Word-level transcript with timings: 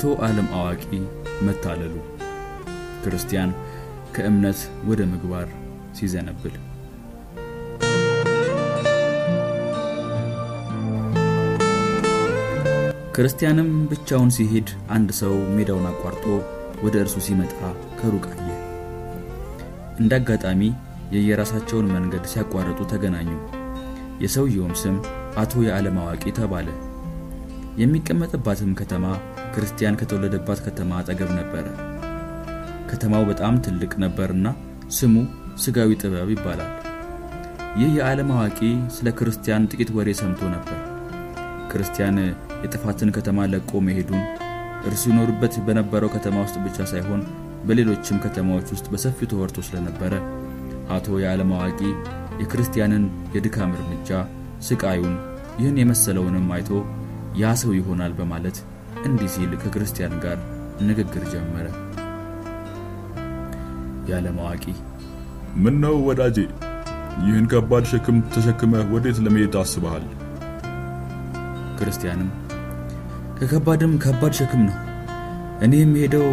የአቶ 0.00 0.10
ዓለም 0.24 0.48
አዋቂ 0.56 0.82
መታለሉ 1.46 1.94
ክርስቲያን 3.02 3.50
ከእምነት 4.14 4.58
ወደ 4.88 5.00
ምግባር 5.12 5.48
ሲዘነብል 5.96 6.54
ክርስቲያንም 13.16 13.70
ብቻውን 13.90 14.30
ሲሄድ 14.36 14.68
አንድ 14.88 15.10
ሰው 15.20 15.34
ሜዳውን 15.56 15.88
አቋርጦ 15.90 16.26
ወደ 16.84 16.94
እርሱ 17.02 17.16
ሲመጣ 17.26 17.58
ከሩቅ 18.00 18.26
አየ። 18.34 18.48
እንደ 19.98 20.12
አጋጣሚ 20.20 20.62
የየራሳቸውን 21.14 21.90
መንገድ 21.96 22.26
ሲያቋርጡ 22.32 22.86
ተገናኙ። 22.92 23.32
የሰውየውም 24.20 24.76
ስም 24.82 24.98
አቶ 25.36 25.64
የዓለም 25.66 25.98
አዋቂ 26.04 26.34
ተባለ። 26.38 26.70
የሚቀመጥባትም 27.78 28.70
ከተማ 28.78 29.04
ክርስቲያን 29.54 29.98
ከተወለደባት 30.00 30.60
ከተማ 30.66 30.90
አጠገብ 31.00 31.30
ነበረ። 31.38 31.66
ከተማው 32.90 33.24
በጣም 33.30 33.54
ትልቅ 33.64 33.92
ነበርና 34.04 34.46
ስሙ 34.96 35.14
ስጋዊ 35.64 35.90
ጥበብ 36.02 36.28
ይባላል። 36.34 36.72
ይህ 37.78 37.90
የዓለም 37.96 38.30
አዋቂ 38.36 38.58
ስለ 38.96 39.08
ክርስቲያን 39.18 39.68
ጥቂት 39.70 39.90
ወሬ 39.96 40.10
ሰምቶ 40.20 40.42
ነበር። 40.54 40.78
ክርስቲያን 41.72 42.18
የጥፋትን 42.62 43.10
ከተማ 43.16 43.46
ለቆ 43.52 43.80
መሄዱን 43.86 44.22
እርሱ 44.88 45.02
ይኖርበት 45.10 45.54
በነበረው 45.66 46.10
ከተማ 46.14 46.36
ውስጥ 46.44 46.56
ብቻ 46.66 46.86
ሳይሆን 46.92 47.22
በሌሎችም 47.66 48.20
ከተማዎች 48.24 48.68
ውስጥ 48.74 48.86
በሰፊው 48.92 49.28
ተወርቶ 49.32 49.58
ስለነበረ 49.68 50.14
አቶ 50.90 51.18
የዓለም 51.22 51.50
አዋቂ 51.56 51.80
የክርስቲያንን 52.42 53.04
የድካም 53.34 53.74
እርምጃ፣ 53.78 54.10
ስቃዩን፣ 54.68 55.16
ይህን 55.58 55.78
የመሰለውንም 55.80 56.46
አይቶ 56.56 56.70
ያ 57.38 57.50
ሰው 57.60 57.72
ይሆናል 57.76 58.12
በማለት 58.18 58.56
እንዲህ 59.06 59.28
ሲል 59.34 59.52
ከክርስቲያን 59.62 60.14
ጋር 60.24 60.38
ንግግር 60.88 61.24
ጀመረ። 61.32 61.66
የዓለም 64.08 64.38
አዋቂ 64.42 64.64
ምን 65.56 65.76
ነው 65.84 65.94
ወዳጄ፣ 66.08 66.36
ይህን 67.24 67.46
ከባድ 67.52 67.84
ሸክም 67.90 68.18
ተሸክመህ 68.34 68.90
ወዴት 68.94 69.18
ለመሄድ 69.24 69.54
አስበሃል? 69.62 70.04
ክርስቲያንም 71.78 72.30
ከከባድም 73.38 73.92
ከባድ 74.04 74.32
ሸክም 74.38 74.62
ነው። 74.68 74.76
እኔ 75.64 75.74
የምሄደው 75.80 76.26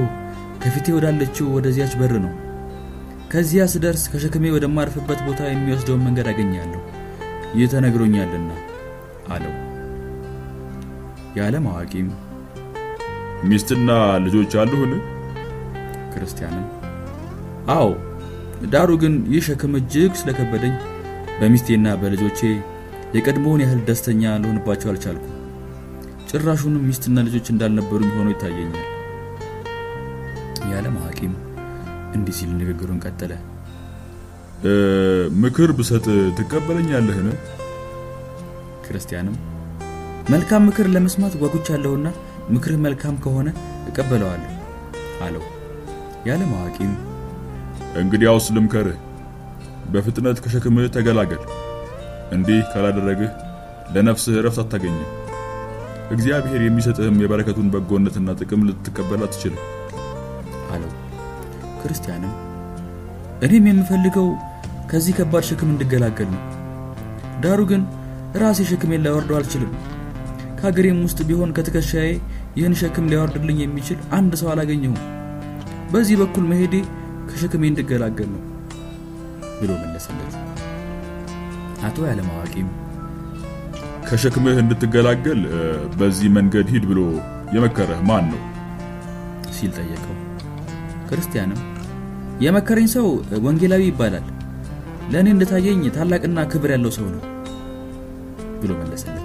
ከፊቴ 0.64 0.88
ወዳለችው 0.96 1.54
ወደዚያች 1.56 1.94
በር 2.00 2.14
ነው። 2.26 2.34
ከዚያ 3.32 3.64
ስደርስ 3.74 4.04
ከሸክሜ 4.12 4.54
ወደማርፍበት 4.54 5.22
ቦታ 5.28 5.42
የሚወስደውን 5.48 6.06
መንገድ 6.08 6.30
አገኛለሁ። 6.32 6.82
ይህ 7.56 7.70
ተነግሮኛልና 7.74 8.52
አለው። 9.30 9.54
የዓለም 11.36 11.66
አዋቂም 11.72 12.08
ሚስትና 13.50 13.90
ልጆች 14.26 14.52
አሉህን? 14.62 14.94
ክርስቲያንም 16.14 16.66
አዎ፣ 17.76 17.88
ዳሩ 18.74 18.92
ግን 19.02 19.14
ይህ 19.34 19.44
ሸክም 19.48 19.74
እጅግ 19.80 20.12
ስለከበደኝ 20.20 20.76
በሚስቴና 21.40 21.96
በልጆቼ 22.02 22.40
የቀድሞውን 23.16 23.64
ያህል 23.64 23.80
ደስተኛ 23.88 24.24
ልሆንባቸው 24.44 24.90
አልቻልኩም። 24.92 25.32
ጭራሹንም 26.30 26.86
ሚስትና 26.88 27.18
ልጆች 27.28 27.48
እንዳልነበሩኝ 27.54 28.12
ሆኖ 28.16 28.30
ይታየኛል። 28.34 28.86
የዓለም 30.70 30.96
አዋቂም 31.02 31.34
እንዲህ 32.16 32.36
ሲል 32.38 32.52
ንግግሩን 32.62 33.02
ቀጠለ። 33.06 33.34
ምክር 35.42 35.70
ብሰጥ 35.78 36.06
ትቀበለኛለህን? 36.38 37.28
ክርስቲያንም 38.86 39.36
መልካም 40.32 40.64
ምክር 40.68 40.86
ለመስማት 40.94 41.34
ጓጉቻለሁና 41.42 42.08
ምክርህ 42.50 42.80
መልካም 42.86 43.16
ከሆነ 43.24 43.48
እቀበለዋለሁ 43.90 44.52
አለው። 45.26 45.44
የዓለም 46.26 46.52
አዋቂም 46.58 46.94
እንግዲያውስ 48.02 48.48
ልምከርህ፣ 48.56 48.98
በፍጥነት 49.94 50.38
ከሸክምህ 50.44 50.88
ተገላገል። 50.96 51.44
እንዲህ 52.36 52.60
ካላደረግህ 52.72 53.32
ለነፍስህ 53.96 54.38
እረፍት 54.40 54.60
አታገኝም። 54.64 55.12
እግዚአብሔር 56.12 56.62
የሚሰጥህም 56.64 57.22
የበረከቱን 57.22 57.72
በጎነትና 57.74 58.38
ጥቅም 58.42 58.66
ልትቀበል 58.68 59.22
አትችልም 59.28 59.62
አለው። 60.74 60.92
ክርስቲያንም 61.82 62.34
እኔም 63.46 63.68
የምፈልገው 63.70 64.28
ከዚህ 64.92 65.16
ከባድ 65.20 65.46
ሸክም 65.50 65.72
እንድገላገል 65.74 66.30
ነው። 66.36 66.42
ዳሩ 67.44 67.62
ግን 67.72 67.82
ራሴ 68.42 68.60
ሸክሜን 68.70 69.04
ላወርደው 69.06 69.38
አልችልም። 69.40 69.72
ከሀገሬም 70.66 71.00
ውስጥ 71.06 71.20
ቢሆን 71.28 71.50
ከትከሻዬ 71.56 72.08
ይህን 72.56 72.76
ሸክም 72.80 73.10
ሊያወርድልኝ 73.10 73.58
የሚችል 73.62 73.98
አንድ 74.18 74.32
ሰው 74.40 74.48
አላገኘሁም። 74.52 74.96
በዚህ 75.92 76.16
በኩል 76.22 76.46
መሄዴ 76.52 76.76
ከሸክሜ 77.28 77.62
እንድገላገል 77.72 78.30
ነው 78.32 78.42
ብሎ 79.60 79.70
መለሰለት። 79.82 80.34
አቶ 81.84 81.98
የዓለም 82.06 82.30
አዋቂም 82.34 82.70
ከሸክምህ 84.08 84.58
እንድትገላገል 84.64 85.44
በዚህ 86.00 86.32
መንገድ 86.38 86.72
ሂድ 86.74 86.88
ብሎ 86.92 87.02
የመከረህ 87.56 88.02
ማን 88.10 88.26
ነው 88.32 88.42
ሲል 89.52 89.72
ጠየቀው። 89.78 90.18
ክርስቲያንም 91.08 91.62
የመከረኝ 92.42 92.90
ሰው 92.96 93.08
ወንጌላዊ 93.46 93.86
ይባላል፣ 93.92 94.26
ለእኔ 95.14 95.30
እንደታየኝ 95.36 95.84
ታላቅና 95.98 96.48
ክብር 96.54 96.74
ያለው 96.76 96.94
ሰው 96.98 97.08
ነው 97.12 97.24
ብሎ 98.62 98.72
መለሰለት። 98.82 99.25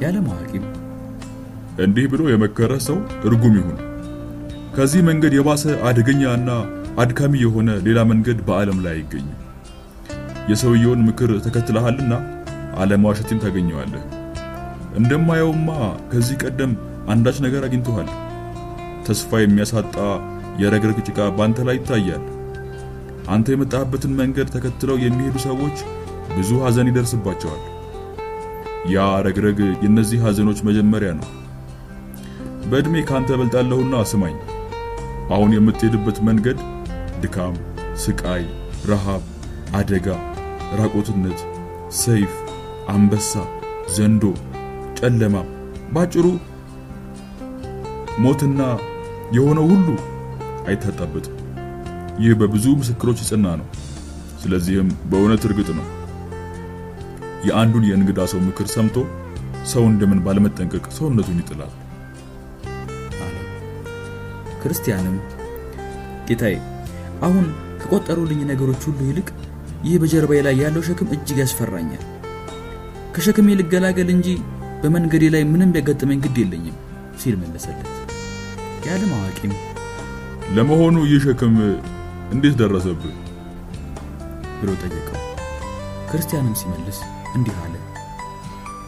የዓለም 0.00 0.26
አዋቂም 0.32 0.64
እንዲህ 1.84 2.06
ብሎ 2.12 2.22
የመከረህ 2.30 2.82
ሰው 2.86 2.98
እርጉም 3.28 3.54
ይሁን። 3.58 3.78
ከዚህ 4.76 5.02
መንገድ 5.08 5.32
የባሰ 5.36 5.64
አደገኛና 5.88 6.48
አድካሚ 7.02 7.34
የሆነ 7.42 7.70
ሌላ 7.86 7.98
መንገድ 8.10 8.38
በዓለም 8.46 8.78
ላይ 8.84 8.94
አይገኝም። 8.96 9.40
የሰውየውን 10.50 11.04
ምክር 11.06 11.30
ተከትለሃልና 11.46 12.12
አለመዋሸትን 12.76 13.42
ታገኘዋለህ። 13.44 14.04
እንደማየውማ 14.98 15.70
ከዚህ 16.10 16.36
ቀደም 16.44 16.72
አንዳች 17.08 17.38
ነገር 17.46 17.62
አግኝተሃል። 17.66 18.08
ተስፋ 19.06 19.40
የሚያሳጣ 19.40 19.96
የረግረግ 20.58 20.98
ጭቃ 21.08 21.18
ባንተ 21.38 21.64
ላይ 21.68 21.76
ይታያል። 21.78 22.24
አንተ 23.28 23.46
የመጣህበትን 23.52 24.12
መንገድ 24.20 24.48
ተከትለው 24.54 24.98
የሚሄዱ 25.00 25.36
ሰዎች 25.46 25.78
ብዙ 26.36 26.50
ሐዘን 26.64 26.90
ይደርስባቸዋል። 26.90 27.62
ያ 28.88 29.04
ረግረግ 29.26 29.58
የእነዚህ 29.76 30.18
ሐዘኖች 30.26 30.58
መጀመሪያ 30.68 31.10
ነው። 31.18 31.28
በዕድሜ 32.70 33.02
ካንተ 33.08 33.30
እበልጣለሁና 33.36 33.96
ስማኝ። 34.10 34.36
አሁን 35.30 35.54
የምትሄድበት 35.54 36.18
መንገድ 36.28 36.58
ድካም፣ 37.22 37.54
ስቃይ፣ 38.02 38.44
ረሃብ፣ 38.90 39.22
አደጋ፣ 39.74 40.08
ራቆትነት፣ 40.80 41.40
ሰይፍ፣ 42.00 42.32
አንበሳ፣ 42.88 43.32
ዘንዶ፣ 43.96 44.24
ጨለማ፣ 44.98 45.36
ባጭሩ 45.94 46.26
ሞትና 48.18 48.60
የሆነው 49.32 49.66
ሁሉ 49.72 49.88
አይታጣበትም። 50.68 51.34
ይህ 52.18 52.34
በብዙ 52.40 52.66
ምስክሮች 52.80 53.18
የጸና 53.22 53.46
ነው። 53.60 53.66
ስለዚህም 54.42 54.88
በእውነት 55.10 55.42
እርግጥ 55.48 55.68
ነው። 55.78 55.86
የአንዱን 57.46 57.84
የእንግዳ 57.88 58.20
ሰው 58.32 58.40
ምክር 58.46 58.66
ሰምቶ 58.74 58.96
ሰው 59.72 59.84
እንደምን 59.90 60.20
ባለመጠንቀቅ 60.24 60.84
ሰውነቱን 60.96 61.38
ይጥላል 61.42 61.72
አለ። 63.20 63.36
ክርስቲያንም 64.62 65.16
ጌታዬ፣ 66.28 66.54
አሁን 67.22 67.46
ከቆጠሩልኝ 67.82 68.40
ነገሮች 68.50 68.82
ሁሉ 68.88 69.00
ይልቅ 69.08 69.28
ይህ 69.84 69.96
በጀርባዬ 70.02 70.40
ላይ 70.46 70.54
ያለው 70.62 70.84
ሸክም 70.86 71.10
እጅግ 71.16 71.38
ያስፈራኛል። 71.42 72.04
ከሸክሜ 73.14 73.48
ልገላገል 73.60 74.08
እንጂ 74.14 74.28
በመንገዴ 74.82 75.24
ላይ 75.34 75.42
ምንም 75.50 75.70
ቢያጋጥመኝ 75.74 76.18
ግድ 76.24 76.38
የለኝም 76.42 76.76
ሲል 77.20 77.36
መለሰለት። 77.42 77.92
የዓለም 78.86 79.12
አዋቂም 79.16 79.52
ለመሆኑ 80.56 80.96
ይህ 81.08 81.22
ሸክም 81.24 81.54
እንዴት 82.32 82.54
ደረሰብህ 82.60 83.14
ብሎ 84.58 84.70
ጠየቀው። 84.82 85.22
ክርስቲያንም 86.10 86.54
ሲመልስ 86.60 86.98
እንዲህ 87.34 87.56
አለ። 87.62 87.74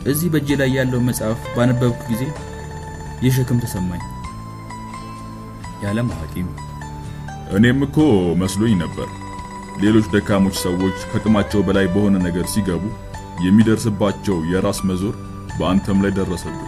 እዚህ 0.06 0.28
በእጄ 0.32 0.48
ላይ 0.60 0.70
ያለው 0.76 1.00
መጽሐፍ 1.06 1.40
ባነበብኩ 1.56 2.00
ጊዜ 2.10 2.22
ይህ 3.22 3.32
ሸክም 3.36 3.60
ተሰማኝ። 3.64 4.02
የዓለም 5.82 6.08
አዋቂም 6.14 6.48
እኔም 7.56 7.80
እኮ 7.86 7.96
መስሎኝ 8.40 8.74
ነበር። 8.80 9.08
ሌሎች 9.80 10.06
ደካሞች 10.14 10.56
ሰዎች 10.64 10.96
ከአቅማቸው 11.10 11.60
በላይ 11.66 11.86
በሆነ 11.86 12.16
ነገር 12.24 12.46
ሲገቡ 12.52 12.84
የሚደርስባቸው 13.44 14.36
የራስ 14.52 14.78
መዞር 14.88 15.14
በአንተም 15.58 15.98
ላይ 16.04 16.12
ደረሰብህ። 16.18 16.64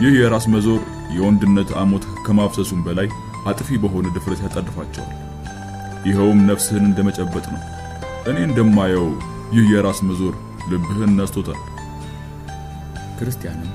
ይህ 0.00 0.14
የራስ 0.20 0.46
መዞር 0.54 0.80
የወንድነት 1.16 1.70
አሞት 1.80 2.04
ከማፍሰሱም 2.26 2.80
በላይ 2.86 3.08
አጥፊ 3.46 3.78
በሆነ 3.82 4.06
ድፍረት 4.14 4.40
ያጣድፋቸዋል። 4.44 5.12
ይኸውም 6.06 6.40
ነፍስህን 6.48 6.84
እንደመጨበጥ 6.88 7.44
ነው። 7.52 7.62
እኔ 8.30 8.36
እንደማየው 8.46 9.06
ይህ 9.54 9.66
የራስ 9.72 9.98
መዞር 10.08 10.34
ልብህን 10.70 11.12
ነስቶታል። 11.18 11.60
ክርስቲያንም 13.18 13.70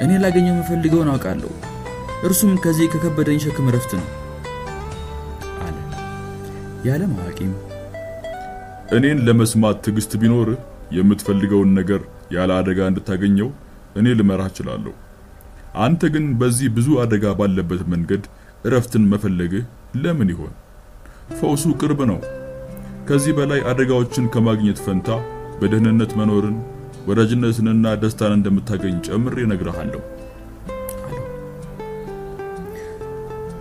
እኔ 0.00 0.10
ላገኘው 0.22 0.54
የምፈልገውን 0.54 1.10
አውቃለሁ፣ 1.12 1.50
እርሱም 2.26 2.52
ከዚህ 2.64 2.86
ከከበደኝ 2.92 3.38
ሸክም 3.44 3.68
እረፍት 3.70 3.92
ነው 3.98 4.06
አለ። 5.64 5.76
የዓለም 6.86 7.12
አዋቂም 7.18 7.52
እኔን 8.96 9.20
ለመስማት 9.26 9.76
ትዕግስት 9.84 10.12
ቢኖርህ 10.22 10.60
የምትፈልገውን 10.96 11.70
ነገር 11.78 12.00
ያለ 12.34 12.50
አደጋ 12.58 12.80
እንድታገኘው 12.90 13.48
እኔ 13.96 14.14
ልመራህ 14.18 14.48
እችላለሁ። 14.52 14.92
አንተ 15.84 16.10
ግን 16.14 16.26
በዚህ 16.40 16.68
ብዙ 16.76 16.88
አደጋ 17.02 17.26
ባለበት 17.38 17.82
መንገድ 17.92 18.24
እረፍትን 18.64 19.04
መፈለግህ 19.12 19.64
ለምን 20.02 20.28
ይሆን? 20.32 20.52
ፈውሱ 21.38 21.64
ቅርብ 21.80 22.00
ነው። 22.10 22.18
ከዚህ 23.08 23.32
በላይ 23.38 23.60
አደጋዎችን 23.70 24.30
ከማግኘት 24.34 24.78
ፈንታ 24.84 25.08
በደህንነት 25.60 26.12
መኖርን 26.18 26.56
ወዳጅነትንና 27.06 27.94
ደስታን 28.02 28.34
እንደምታገኝ 28.36 28.96
ጨምሬ 29.06 29.36
እነግርሃለሁ። 29.46 30.00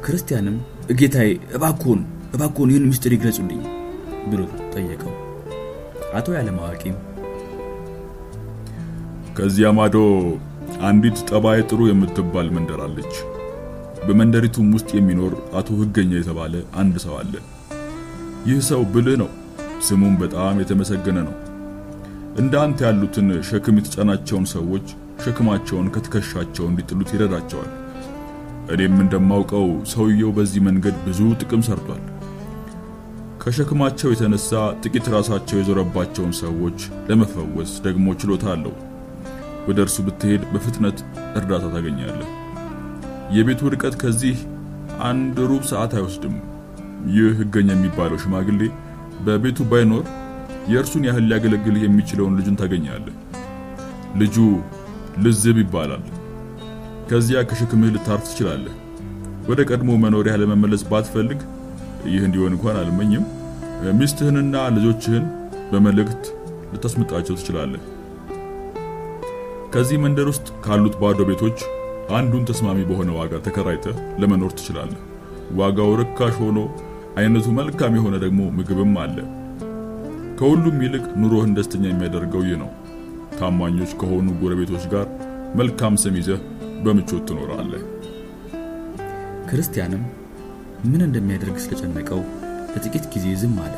ክርስቲያንም 0.05 0.55
ጌታዬ 0.99 1.27
እባክዎን 1.57 2.01
እባክዎን 2.35 2.71
ይህን 2.71 2.87
ምስጢር 2.89 3.13
ይግለጹልኝ 3.15 3.61
ብሎ 4.29 4.41
ጠየቀው። 4.73 5.13
አቶ 6.13 6.27
ያለማዋቂም 6.37 6.97
ከዚያ 9.37 9.67
ማዶ 9.77 9.97
አንዲት 10.87 11.17
ጠባይ 11.29 11.59
ጥሩ 11.69 11.81
የምትባል 11.89 12.47
መንደር 12.55 12.81
አለች። 12.85 13.13
በመንደሪቱም 14.07 14.67
ውስጥ 14.75 14.89
የሚኖር 14.95 15.33
አቶ 15.55 15.69
ህገኛ 15.79 16.11
የተባለ 16.17 16.53
አንድ 16.75 16.95
ሰው 17.03 17.13
አለ። 17.19 17.33
ይህ 18.45 18.59
ሰው 18.69 18.81
ብልህ 18.93 19.17
ነው፣ 19.21 19.29
ስሙም 19.87 20.13
በጣም 20.21 20.59
የተመሰገነ 20.61 21.17
ነው። 21.27 21.35
እንደ 22.35 22.53
አንተ 22.62 22.80
ያሉትን 22.85 23.27
ሸክም 23.47 23.75
የተጫናቸውን 23.80 24.45
ሰዎች 24.53 24.85
ሸክማቸውን 25.24 25.88
ከትከሻቸው 25.95 26.65
እንዲጥሉት 26.69 27.09
ይረዳቸዋል። 27.13 27.71
እኔም 28.74 28.95
እንደማውቀው 29.03 29.65
ሰውየው 29.91 30.31
በዚህ 30.38 30.62
መንገድ 30.68 30.95
ብዙ 31.06 31.19
ጥቅም 31.41 31.62
ሰርቷል። 31.68 32.01
ከሸክማቸው 33.44 34.12
የተነሳ 34.12 34.51
ጥቂት 34.83 35.07
ራሳቸው 35.15 35.57
የዞረባቸውን 35.59 36.33
ሰዎች 36.41 36.80
ለመፈወስ 37.09 37.71
ደግሞ 37.85 38.15
ችሎታ 38.21 38.45
አለው። 38.53 38.75
ወደ 39.68 39.77
እርሱ 39.86 39.97
ብትሄድ 40.07 40.44
በፍጥነት 40.53 40.97
እርዳታ 41.39 41.65
ታገኛለህ። 41.75 42.31
የቤቱ 43.36 43.71
ርቀት 43.74 43.95
ከዚህ 44.01 44.38
አንድ 45.09 45.38
ሩብ 45.51 45.63
ሰዓት 45.71 45.94
አይወስድም። 45.97 46.36
ይህ 47.13 47.31
ህገኛ 47.39 47.69
የሚባለው 47.75 48.21
ሽማግሌ 48.24 48.62
በቤቱ 49.25 49.59
ባይኖር 49.71 50.06
የእርሱን 50.68 51.06
ያህል 51.07 51.25
ሊያገለግልህ 51.30 51.83
የሚችለውን 51.86 52.36
ልጁን 52.38 52.57
ታገኛለህ። 52.60 53.15
ልጁ 54.21 54.36
ልዝብ 55.24 55.57
ይባላል። 55.62 56.04
ከዚያ 57.10 57.39
ከሸክምህ 57.50 57.94
ልታርፍ 57.95 58.24
ትችላለህ። 58.27 58.75
ወደ 59.50 59.62
ቀድሞ 59.69 59.92
መኖሪያ 60.04 60.33
ለመመለስ 60.42 60.83
ባትፈልግ 60.92 61.39
ይህ 62.07 62.21
እንዲሆን 62.27 62.54
እንኳን 62.56 62.77
አልመኝም። 62.81 63.25
ሚስትህንና 64.00 64.56
ልጆችህን 64.75 65.25
በመልእክት 65.71 66.24
ልታስመጣቸው 66.74 67.38
ትችላለህ። 67.39 67.81
ከዚህ 69.74 69.98
መንደር 70.04 70.27
ውስጥ 70.31 70.48
ካሉት 70.65 70.95
ባዶ 71.01 71.21
ቤቶች 71.30 71.60
አንዱን 72.13 72.48
ተስማሚ 72.50 72.80
በሆነ 72.89 73.12
ዋጋ 73.19 73.33
ተከራይተህ 73.45 73.98
ለመኖር 74.21 74.51
ትችላለህ። 74.57 75.00
ዋጋው 75.60 75.92
ርካሽ 76.01 76.36
ሆኖ 76.44 76.60
አይነቱ 77.18 77.48
መልካም 77.57 77.95
የሆነ 77.98 78.15
ደግሞ 78.24 78.42
ምግብም 78.57 78.94
አለ። 79.04 79.18
ከሁሉም 80.43 80.77
ይልቅ 80.83 81.03
ኑሮህን 81.19 81.51
ደስተኛ 81.57 81.83
የሚያደርገው 81.87 82.41
ይህ 82.45 82.57
ነው። 82.61 82.69
ታማኞች 83.37 83.91
ከሆኑ 83.99 84.25
ጎረቤቶች 84.41 84.85
ጋር 84.93 85.05
መልካም 85.55 85.93
ስም 86.01 86.15
ይዘህ 86.19 86.39
በምቾት 86.83 87.21
ትኖራለህ። 87.29 87.83
ክርስቲያንም 89.49 90.01
ምን 90.85 91.03
እንደሚያደርግ 91.05 91.59
ስለጨነቀው 91.65 92.19
ለጥቂት 92.73 93.05
ጊዜ 93.13 93.35
ዝም 93.41 93.55
አለ። 93.65 93.73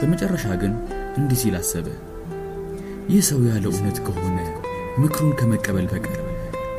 በመጨረሻ 0.00 0.58
ግን 0.62 0.74
እንዲህ 1.16 1.40
ሲል 1.42 1.56
አሰበ። 1.60 1.86
ይህ 3.08 3.24
ሰው 3.30 3.40
ያለው 3.48 3.72
እውነት 3.72 4.00
ከሆነ 4.08 4.38
ምክሩን 5.00 5.32
ከመቀበል 5.40 5.88
በቀር 5.94 6.20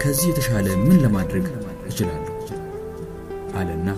ከዚህ 0.03 0.29
የተሻለ 0.29 0.69
ምን 0.85 1.01
ለማድረግ 1.05 1.47
እችላለሁ? 1.89 2.35
አለና 3.55 3.89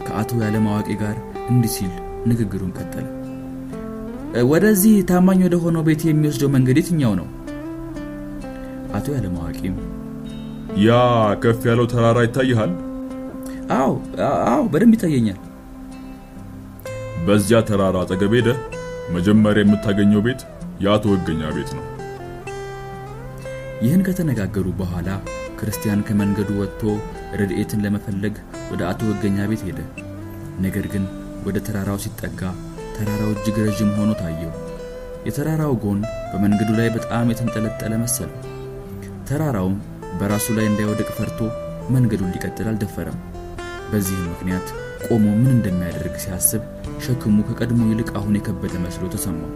ከአቶ 0.00 0.40
ያለማዋቂ 0.42 0.88
ጋር 1.04 1.16
እንዲህ 1.50 1.74
ሲል 1.76 1.94
ንግግሩን 2.26 2.74
ቀጠለ። 2.78 3.06
ወደዚህ 4.46 4.94
ታማኝ 5.08 5.40
ወደ 5.46 5.56
ሆነው 5.62 5.82
ቤት 5.86 6.02
የሚወስደው 6.06 6.50
መንገድ 6.54 6.76
የትኛው 6.80 7.12
ነው? 7.20 7.26
አቶ 8.96 9.06
ያለማዋቂም 9.14 9.76
ያ 10.78 10.90
ከፍ 11.42 11.60
ያለው 11.68 11.86
ተራራ 11.92 12.18
ይታይሃል? 12.26 12.72
አዎ 13.76 13.92
አዎ፣ 14.48 14.62
በደንብ 14.72 14.94
ይታየኛል። 14.96 15.38
በዚያ 17.26 17.58
ተራራ 17.68 17.96
አጠገብ 18.04 18.32
ሄደህ 18.38 18.58
መጀመሪያ 19.14 19.62
የምታገኘው 19.64 20.20
ቤት 20.26 20.40
የአቶ 20.84 21.04
ህገኛ 21.14 21.42
ቤት 21.56 21.70
ነው። 21.76 21.84
ይህን 23.82 24.04
ከተነጋገሩ 24.06 24.66
በኋላ 24.78 25.08
ክርስቲያን 25.58 26.04
ከመንገዱ 26.08 26.50
ወጥቶ 26.60 26.82
ረድኤትን 27.40 27.82
ለመፈለግ 27.84 28.34
ወደ 28.70 28.82
አቶ 28.90 29.00
ህገኛ 29.10 29.38
ቤት 29.50 29.62
ሄደ። 29.68 29.80
ነገር 30.60 30.86
ግን 30.92 31.04
ወደ 31.46 31.56
ተራራው 31.66 31.98
ሲጠጋ 32.04 32.42
ተራራው 32.96 33.30
እጅግ 33.34 33.56
ረዥም 33.62 33.90
ሆኖ 33.96 34.10
ታየው። 34.20 34.52
የተራራው 35.26 35.72
ጎን 35.82 36.00
በመንገዱ 36.30 36.70
ላይ 36.78 36.88
በጣም 36.96 37.30
የተንጠለጠለ 37.32 37.92
መሰለው። 38.02 38.38
ተራራውም 39.28 39.76
በራሱ 40.18 40.46
ላይ 40.58 40.66
እንዳይወድቅ 40.68 41.08
ፈርቶ 41.16 41.38
መንገዱን 41.94 42.32
ሊቀጥል 42.34 42.68
አልደፈረም። 42.70 43.18
በዚህም 43.90 44.28
ምክንያት 44.32 44.68
ቆሞ 45.06 45.24
ምን 45.34 45.52
እንደሚያደርግ 45.56 46.14
ሲያስብ 46.22 46.62
ሸክሙ 47.04 47.36
ከቀድሞ 47.48 47.80
ይልቅ 47.90 48.08
አሁን 48.18 48.36
የከበደ 48.38 48.74
መስሎ 48.84 49.04
ተሰማው። 49.14 49.52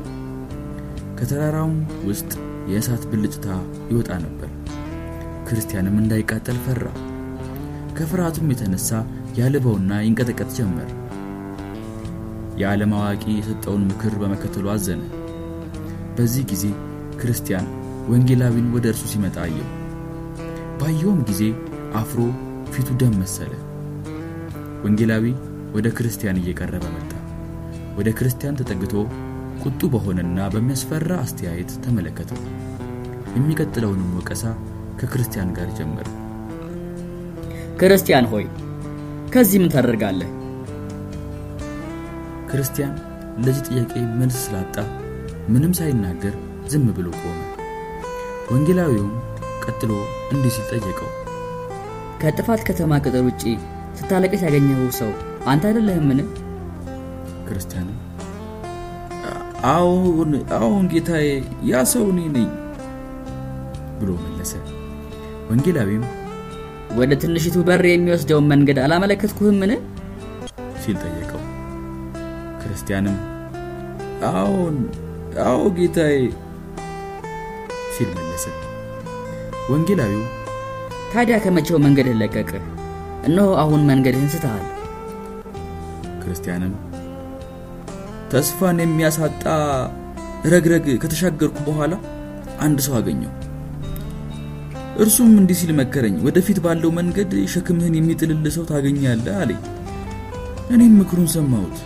ከተራራውም 1.20 1.78
ውስጥ 2.08 2.30
የእሳት 2.70 3.04
ብልጭታ 3.10 3.46
ይወጣ 3.90 4.10
ነበር። 4.26 4.50
ክርስቲያንም 5.48 5.96
እንዳይቃጠል 6.02 6.58
ፈራ። 6.66 6.84
ከፍርሃቱም 7.98 8.50
የተነሳ 8.52 8.90
ያልበውና 9.38 9.92
ይንቀጠቀጥ 10.04 10.50
ጀመር። 10.58 10.90
የዓለም 12.60 12.92
አዋቂ 12.96 13.24
የሰጠውን 13.32 13.82
ምክር 13.90 14.14
በመከተሉ 14.20 14.66
አዘነ። 14.72 15.02
በዚህ 16.16 16.44
ጊዜ 16.50 16.64
ክርስቲያን 17.20 17.66
ወንጌላዊን 18.10 18.66
ወደ 18.74 18.86
እርሱ 18.92 19.02
ሲመጣ 19.12 19.36
አየው። 19.44 19.68
ባየውም 20.80 21.20
ጊዜ 21.28 21.42
አፍሮ 22.00 22.20
ፊቱ 22.72 22.88
ደም 23.00 23.14
መሰለ። 23.22 23.52
ወንጌላዊ 24.84 25.24
ወደ 25.74 25.88
ክርስቲያን 25.96 26.40
እየቀረበ 26.40 26.84
መጣ። 26.94 27.10
ወደ 27.98 28.08
ክርስቲያን 28.18 28.58
ተጠግቶ 28.60 28.94
ቁጡ 29.64 29.80
በሆነና 29.92 30.48
በሚያስፈራ 30.54 31.10
አስተያየት 31.24 31.72
ተመለከተው። 31.84 32.40
የሚቀጥለውንም 33.34 34.14
ወቀሳ 34.18 34.44
ከክርስቲያን 35.00 35.54
ጋር 35.58 35.68
ጀመረ። 35.78 36.06
ክርስቲያን 37.80 38.28
ሆይ 38.32 38.46
ከዚህ 39.32 39.58
ምን 39.62 39.72
ታደርጋለህ? 39.74 40.30
ክርስቲያን 42.50 42.94
ለዚህ 43.44 43.62
ጥያቄ 43.68 43.92
መልስ 44.20 44.36
ስላጣ 44.44 44.76
ምንም 45.48 45.72
ሳይናገር 45.78 46.34
ዝም 46.70 46.86
ብሎ 46.96 47.08
ቆመ። 47.20 47.38
ወንጌላዊውም 48.50 49.12
ቀጥሎ 49.64 49.90
እንዲህ 50.32 50.52
ሲል 50.56 50.66
ጠየቀው። 50.72 51.10
ከጥፋት 52.22 52.62
ከተማ 52.68 52.98
ቅጥር 53.04 53.22
ውጪ 53.28 53.42
ስታለቅስ 54.00 54.42
ያገኘኸው 54.46 54.90
ሰው 55.00 55.10
አንተ 55.46 55.64
አይደለህምን? 55.68 56.20
ክርስቲያንም 57.48 57.98
አሁን 59.70 60.30
አሁን 60.58 60.84
ጌታዬ፣ 60.92 61.26
ያ 61.70 61.82
ሰው 61.92 62.04
እኔ 62.12 62.20
ነኝ 62.36 62.48
ብሎ 63.98 64.10
መለሰ። 64.22 64.52
ወንጌላዊም 65.50 66.04
ወደ 66.98 67.12
ትንሽቱ 67.22 67.56
በር 67.66 67.84
የሚወስደውን 67.88 68.48
መንገድ 68.52 68.78
አላመለከትኩህምን? 68.84 69.72
ሲል 70.82 70.96
ጠየቀው። 71.02 71.29
ክርስቲያንም 72.70 73.16
አዎን 74.30 74.76
አዎ 75.44 75.62
ጌታዬ 75.76 76.16
ሲል 77.94 78.10
መለሰ። 78.18 78.44
ወንጌላዊው 79.70 80.22
ታዲያ 81.12 81.36
ከመቼው 81.44 81.78
መንገድህን 81.84 82.20
ለቀቅህ? 82.22 82.62
እነሆ 83.26 83.48
አሁን 83.62 83.80
መንገድህን 83.90 84.30
ስተሃል። 84.34 84.66
ክርስቲያንም 86.22 86.74
ተስፋን 88.32 88.78
የሚያሳጣ 88.82 89.44
ረግረግ 90.46 90.86
ከተሻገርኩ 91.02 91.58
በኋላ 91.68 91.92
አንድ 92.60 92.78
ሰው 92.86 92.96
አገኘው። 92.98 93.32
እርሱም 94.96 95.30
እንዲህ 95.40 95.58
ሲል 95.60 95.72
መከረኝ፣ 95.80 96.16
ወደፊት 96.26 96.58
ባለው 96.64 96.90
መንገድ 96.96 97.32
ሸክምህን 97.52 97.96
የሚጥልልህ 97.98 98.54
ሰው 98.56 98.66
ታገኛለህ 98.70 99.36
አለኝ። 99.42 99.60
እኔም 100.70 100.94
ምክሩን 101.00 101.30
ሰማሁት። 101.36 101.76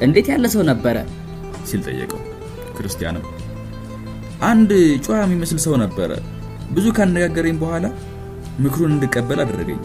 እንዴት 0.00 0.26
ያለ 0.32 0.46
ሰው 0.54 0.62
ነበረ? 0.70 0.96
ሲል 1.68 1.80
ጠየቀው። 1.86 2.20
ክርስቲያንም 2.76 3.24
አንድ 4.42 4.70
ጨዋ 5.04 5.16
የሚመስል 5.22 5.58
ሰው 5.64 5.74
ነበረ። 5.82 6.10
ብዙ 6.70 6.86
ካነጋገረኝ 6.96 7.56
በኋላ 7.62 7.86
ምክሩን 8.64 8.92
እንድቀበል 8.94 9.40
አደረገኝ። 9.44 9.80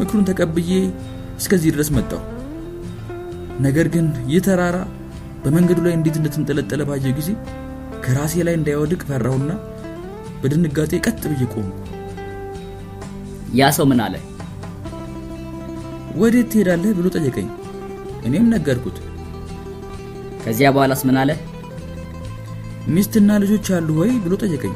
ምክሩን 0.00 0.26
ተቀብዬ 0.28 0.70
እስከዚህ 1.38 1.72
ድረስ 1.74 1.90
መጣሁ። 1.96 2.20
ነገር 3.60 3.86
ግን 3.94 4.06
ይህ 4.32 4.42
ተራራ 4.46 4.76
በመንገዱ 5.44 5.78
ላይ 5.86 5.94
እንዴት 5.96 6.16
እንደተንጠለጠለ 6.20 6.82
ባየ 6.88 7.12
ጊዜ 7.18 7.30
ከራሴ 8.04 8.34
ላይ 8.46 8.54
እንዳይወድቅ 8.58 9.00
ፈራሁና 9.08 9.50
በድንጋጤ 10.42 10.92
ቀጥ 11.06 11.22
ብዬ 11.32 11.42
ቆምኩ። 11.52 11.78
ያ 13.54 13.70
ሰው 13.76 13.86
ምን 13.90 14.00
አለ? 14.04 14.14
ወዴት 16.20 16.48
ትሄዳለህ 16.52 16.92
ብሎ 16.98 17.06
ጠየቀኝ። 17.16 17.48
እኔም 18.26 18.46
ነገርኩት። 18.54 18.96
ከዚያ 20.44 20.68
በኋላስ 20.74 21.02
ምን 21.08 21.16
አለ? 21.22 21.30
ሚስትና 22.88 23.30
ልጆች 23.42 23.66
አሉ 23.76 23.88
ወይ 24.00 24.12
ብሎ 24.24 24.34
ጠየቀኝ። 24.42 24.74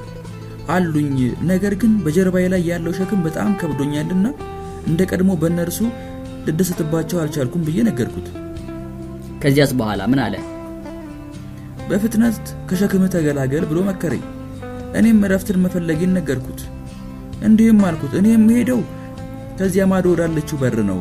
አሉኝ፣ 0.75 1.17
ነገር 1.51 1.73
ግን 1.81 1.93
በጀርባዬ 2.05 2.45
ላይ 2.53 2.63
ያለው 2.71 2.93
ሸክም 2.99 3.21
በጣም 3.27 3.51
ከብዶኛልና 3.61 4.27
እንደ 4.87 5.01
ቀድሞ 5.11 5.31
በእነርሱ 5.41 5.79
ልደሰትባቸው 6.47 7.21
አልቻልኩም 7.23 7.65
ብዬ 7.69 7.79
ነገርኩት። 7.89 8.27
ከዚያስ 9.43 9.73
በኋላ 9.79 10.03
ምን 10.13 10.21
አለ? 10.25 10.35
በፍጥነት 11.89 12.39
ከሸክምህ 12.69 13.11
ተገላገል 13.15 13.65
ብሎ 13.71 13.79
መከረኝ። 13.89 14.23
እኔም 14.99 15.21
እረፍትን 15.27 15.61
መፈለጌን 15.65 16.17
ነገርኩት። 16.19 16.61
እንዲህም 17.47 17.81
አልኩት፣ 17.89 18.13
እኔ 18.21 18.27
የምሄደው 18.35 18.81
ከዚያ 19.59 19.85
ማዶ 19.91 20.07
ወዳለችው 20.15 20.57
በር 20.63 20.79
ነው። 20.91 20.99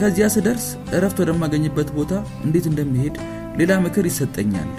ከዚያ 0.00 0.26
ስደርስ 0.34 0.64
እረፍት 0.96 1.18
ወደማገኝበት 1.22 1.88
ቦታ 1.96 2.12
እንዴት 2.46 2.66
እንደሚሄድ 2.70 3.14
ሌላ 3.58 3.72
ምክር 3.84 4.04
ይሰጠኛል። 4.08 4.70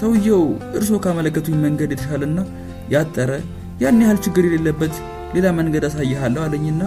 ሰውየው 0.00 0.42
እርስዎ 0.76 0.96
ካመለከቱኝ 1.04 1.56
መንገድ 1.64 1.90
የተሻለና 1.94 2.38
ያጠረ 2.94 3.30
ያን 3.82 4.00
ያህል 4.02 4.18
ችግር 4.24 4.44
የሌለበት 4.46 4.94
ሌላ 5.34 5.46
መንገድ 5.58 5.84
አሳይሃለሁ 5.88 6.42
አለኝና 6.46 6.82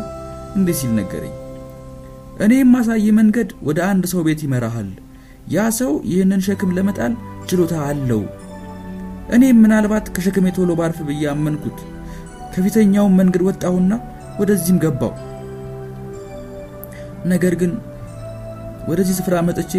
እንዲህ 0.58 0.76
ሲል 0.80 0.92
ነገረኝ። 1.00 1.34
እኔ 2.46 2.54
የማሳይ 2.60 3.06
መንገድ 3.20 3.50
ወደ 3.68 3.80
አንድ 3.92 4.04
ሰው 4.12 4.22
ቤት 4.28 4.42
ይመራሃል። 4.46 4.90
ያ 5.52 5.66
ሰው 5.80 5.92
ይህንን 6.12 6.42
ሸክም 6.48 6.74
ለመጣል 6.78 7.14
ችሎታ 7.50 7.74
አለው። 7.88 8.22
እኔም 9.36 9.58
ምናልባት 9.64 10.06
ከሸክሜ 10.16 10.48
ቶሎ 10.58 10.72
ባርፍ 10.80 11.00
ብዬ 11.08 11.24
አመንኩት። 11.32 11.80
ከፊተኛው 12.54 13.08
መንገድ 13.20 13.42
ወጣሁና 13.48 13.92
ወደዚህም 14.40 14.78
ገባው። 14.84 15.14
ነገር 17.32 17.54
ግን 17.62 17.72
ወደዚህ 18.88 19.16
ስፍራ 19.20 19.36
መጥቼ 19.48 19.74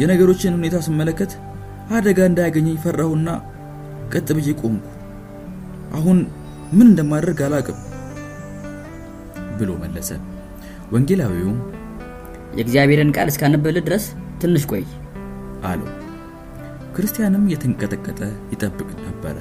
የነገሮችን 0.00 0.56
ሁኔታ 0.58 0.76
ስመለከት 0.86 1.32
አደጋ 1.96 2.18
እንዳያገኘኝ 2.28 2.76
ፈራሁና 2.84 3.28
ቀጥ 4.12 4.28
ብዬ 4.38 4.50
ቆምኩ። 4.60 4.86
አሁን 5.98 6.18
ምን 6.72 6.86
እንደማደርግ 6.90 7.40
አላቅም 7.46 7.78
ብሎ 9.58 9.70
መለሰ። 9.82 10.10
ወንጌላዊውም 10.92 11.58
የእግዚአብሔርን 12.56 13.12
ቃል 13.16 13.28
እስካነበብልህ 13.32 13.84
ድረስ 13.88 14.04
ትንሽ 14.40 14.64
ቆይ 14.70 14.84
አለው። 15.64 15.90
ክርስቲያንም 16.96 17.44
የተንቀጠቀጠ 17.52 18.20
ይጠብቅ 18.52 18.88
ነበረ። 19.06 19.36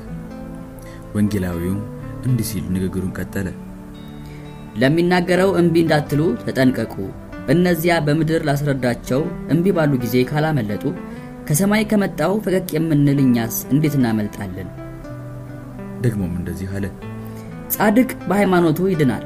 ወንጌላዊውም 1.16 1.80
እንዲህ 2.28 2.48
ሲል 2.50 2.66
ንግግሩን 2.76 3.16
ቀጠለ። 3.18 3.48
ለሚናገረው 4.82 5.50
እምቢ 5.60 5.76
እንዳትሉ 5.84 6.22
ተጠንቀቁ። 6.44 6.94
እነዚያ 7.50 7.94
በምድር 8.06 8.42
ላስረዳቸው 8.48 9.22
እምቢ 9.54 9.74
ባሉ 9.78 9.94
ጊዜ 10.04 10.16
ካላመለጡ 10.30 10.84
ከሰማይ 11.48 11.84
ከመጣው 11.92 12.34
ፈቀቅ 12.44 12.68
የምንል 12.76 13.20
እኛስ 13.24 13.56
እንዴት 13.74 13.94
እናመልጣለን? 13.98 14.68
ደግሞም 16.02 16.34
እንደዚህ 16.40 16.70
አለ። 16.76 16.86
ጻድቅ 17.74 18.10
በሃይማኖቱ 18.30 18.80
ይድናል፣ 18.90 19.26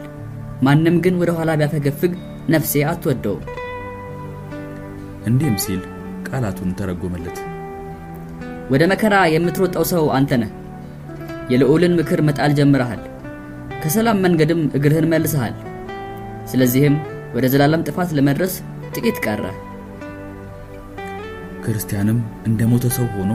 ማንም 0.61 0.95
ግን 1.05 1.15
ወደ 1.21 1.31
ኋላ 1.37 1.51
ቢያፈገፍግ 1.59 2.13
ነፍሴ 2.49 2.83
አትወደውም። 2.91 3.43
እንዲህም 5.27 5.57
ሲል 5.63 5.81
ቃላቱን 6.27 6.71
ተረጎመለት። 6.79 7.37
ወደ 8.69 8.83
መከራ 8.91 9.15
የምትሮጠው 9.33 9.85
ሰው 9.91 10.05
አንተ 10.17 10.37
ነህ። 10.41 10.51
የልዑልን 11.51 11.95
ምክር 11.99 12.19
መጣል 12.27 12.53
ጀምረሃል፣ 12.59 13.01
ከሰላም 13.83 14.21
መንገድም 14.25 14.61
እግርህን 14.77 15.09
መልሰሃል። 15.11 15.55
ስለዚህም 16.51 16.95
ወደ 17.35 17.45
ዘላለም 17.53 17.85
ጥፋት 17.87 18.09
ለመድረስ 18.17 18.53
ጥቂት 18.95 19.17
ቀረ። 19.25 19.43
ክርስቲያንም 21.65 22.17
እንደ 22.47 22.61
ሞተ 22.71 22.85
ሰው 22.97 23.07
ሆኖ 23.15 23.31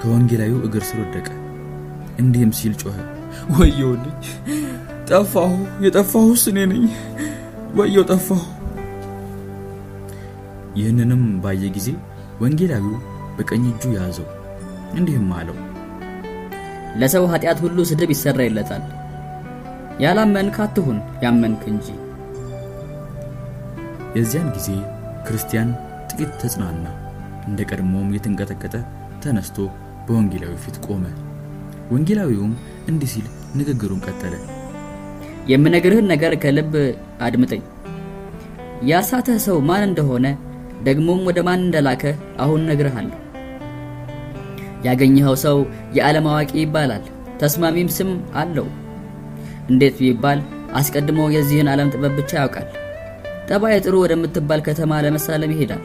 ከወንጌላዊው 0.00 0.60
እግር 0.66 0.84
ስር 0.88 0.98
ወደቀ። 1.02 1.26
እንዲህም 2.18 2.52
ሲል 2.58 2.74
ጮኸ፣ 2.80 2.96
ወየውልኝ! 3.54 4.16
ጠፋሁ! 5.08 5.52
የጠፋሁስ 5.84 6.42
እኔ 6.50 6.58
ነኝ! 6.72 6.84
ወየው 7.78 8.04
ጠፋሁ! 8.10 8.40
ይህንንም 10.76 11.24
ባየ 11.42 11.64
ጊዜ 11.76 11.88
ወንጌላዊው 12.42 12.96
በቀኝ 13.36 13.64
እጁ 13.72 13.92
ያዘው፣ 13.96 14.28
እንዲህም 14.94 15.28
አለው፣ 15.38 15.58
ለሰው 17.00 17.26
ኃጢአት 17.32 17.58
ሁሉ 17.64 17.78
ስድብ 17.90 18.10
ይሰረይለታል። 18.14 18.82
ያላመንክ 20.02 20.56
አትሁን፣ 20.64 20.98
ያመንክ 21.24 21.62
እንጂ። 21.72 21.86
የዚያን 24.16 24.48
ጊዜ 24.56 24.68
ክርስቲያን 25.26 25.68
ጥቂት 26.10 26.32
ተጽናና። 26.40 26.86
እንደ 27.46 27.60
ቀድሞም 27.70 28.08
የተንቀጠቀጠ 28.16 28.74
ተነስቶ 29.22 29.56
በወንጌላዊ 30.06 30.54
ፊት 30.64 30.76
ቆመ። 30.86 31.04
ወንጌላዊውም 31.92 32.52
እንዲህ 32.90 33.10
ሲል 33.12 33.26
ንግግሩን 33.58 34.02
ቀጠለ። 34.06 34.34
የምነግርህን 35.48 36.10
ነገር 36.12 36.32
ከልብ 36.42 36.74
አድምጠኝ። 37.26 37.62
ያሳተህ 38.90 39.38
ሰው 39.46 39.58
ማን 39.68 39.82
እንደሆነ 39.88 40.26
ደግሞም 40.82 41.20
ወደ 41.28 41.38
ማን 41.48 41.60
እንደላከ 41.64 42.04
አሁን 42.40 42.62
እነግርሃለሁ። 42.64 43.18
ያገኘኸው 44.84 45.36
ሰው 45.44 45.58
የዓለም 45.96 46.28
አዋቂ 46.30 46.52
ይባላል፣ 46.60 47.04
ተስማሚም 47.40 47.90
ስም 47.96 48.10
አለው። 48.34 48.66
እንዴት 49.70 49.96
ቢባል 50.02 50.40
አስቀድሞ 50.74 51.20
የዚህን 51.34 51.70
ዓለም 51.72 51.92
ጥበብ 51.94 52.14
ብቻ 52.18 52.32
ያውቃል። 52.40 52.68
ጠባይ 53.52 53.74
ጥሩ 53.84 53.94
ወደምትባል 54.02 54.60
ከተማ 54.66 55.00
ለመሳለም 55.04 55.50
ይሄዳል። 55.54 55.82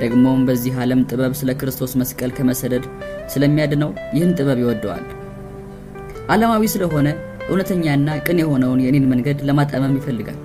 ደግሞም 0.00 0.44
በዚህ 0.48 0.74
ዓለም 0.82 1.00
ጥበብ 1.08 1.32
ስለ 1.38 1.50
ክርስቶስ 1.60 1.92
መስቀል 2.00 2.30
ከመሰደድ 2.36 2.84
ስለሚያድነው 3.32 3.90
ይህን 4.14 4.34
ጥበብ 4.38 4.58
ይወደዋል። 4.62 5.04
ዓለማዊ 6.30 6.64
ስለሆነ 6.74 7.08
እውነተኛና 7.48 8.08
ቅን 8.26 8.40
የሆነውን 8.42 8.82
የእኔን 8.84 9.08
መንገድ 9.12 9.38
ለማጣመም 9.48 9.96
ይፈልጋል። 9.98 10.38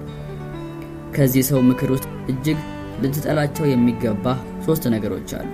ከዚህ 1.16 1.44
ሰው 1.50 1.60
ምክር 1.70 1.92
ውስጥ 1.96 2.08
እጅግ 2.32 2.60
ልትጠላቸው 3.04 3.66
የሚገባ 3.70 4.26
ሦስት 4.66 4.86
ነገሮች 4.96 5.32
አሉ። 5.40 5.50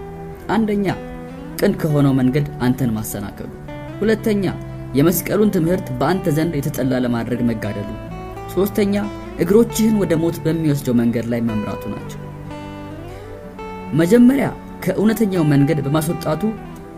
አንደኛ 0.50 0.88
ቅን 1.60 1.74
ከሆነው 1.82 2.14
መንገድ 2.20 2.48
አንተን 2.66 2.94
ማሰናከሉ፣ 2.98 3.50
ሁለተኛ 4.00 4.46
የመስቀሉን 4.96 5.54
ትምህርት 5.56 5.90
በአንተ 6.00 6.28
ዘንድ 6.38 6.54
የተጠላ 6.58 6.94
ለማድረግ 7.06 7.42
መጋደሉ፣ 7.50 7.90
ሦስተኛ 8.56 8.96
እግሮችህን 9.42 9.96
ወደ 10.02 10.14
ሞት 10.22 10.38
በሚወስደው 10.44 10.96
መንገድ 11.00 11.26
ላይ 11.32 11.42
መምራቱ 11.46 11.84
ናቸው። 11.94 12.20
መጀመሪያ 14.00 14.48
ከእውነተኛው 14.84 15.44
መንገድ 15.52 15.80
በማስወጣቱ 15.86 16.42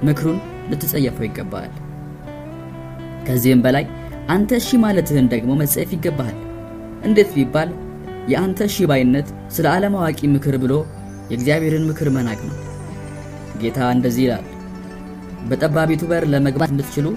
ምክሩን 0.08 0.38
ልትጸየፈው 0.72 1.26
ይገባሃል። 1.28 1.74
ከዚህም 3.28 3.62
በላይ 3.66 3.86
አንተ 4.30 4.52
እሺ 4.62 4.78
ማለትህን 4.84 5.30
ደግሞ 5.34 5.52
መጸየፍ 5.62 5.92
ይገባሃል። 5.96 6.38
እንዴት 7.08 7.30
ቢባል 7.38 7.70
የአንተ 8.32 8.60
እሺ 8.70 8.86
ባይነት 8.90 9.28
ስለ 9.56 9.66
ዓለም 9.74 9.96
አዋቂ 10.00 10.20
ምክር 10.36 10.56
ብሎ 10.64 10.74
የእግዚአብሔርን 11.30 11.88
ምክር 11.90 12.08
መናቅ 12.16 12.40
ነው። 12.50 12.58
ጌታ 13.62 13.80
እንደዚህ 13.96 14.24
ይላል፣ 14.26 14.46
በጠባቢቱ 15.50 16.04
በር 16.12 16.26
ለመግባት 16.34 16.72
እንድትችሉ 16.74 17.08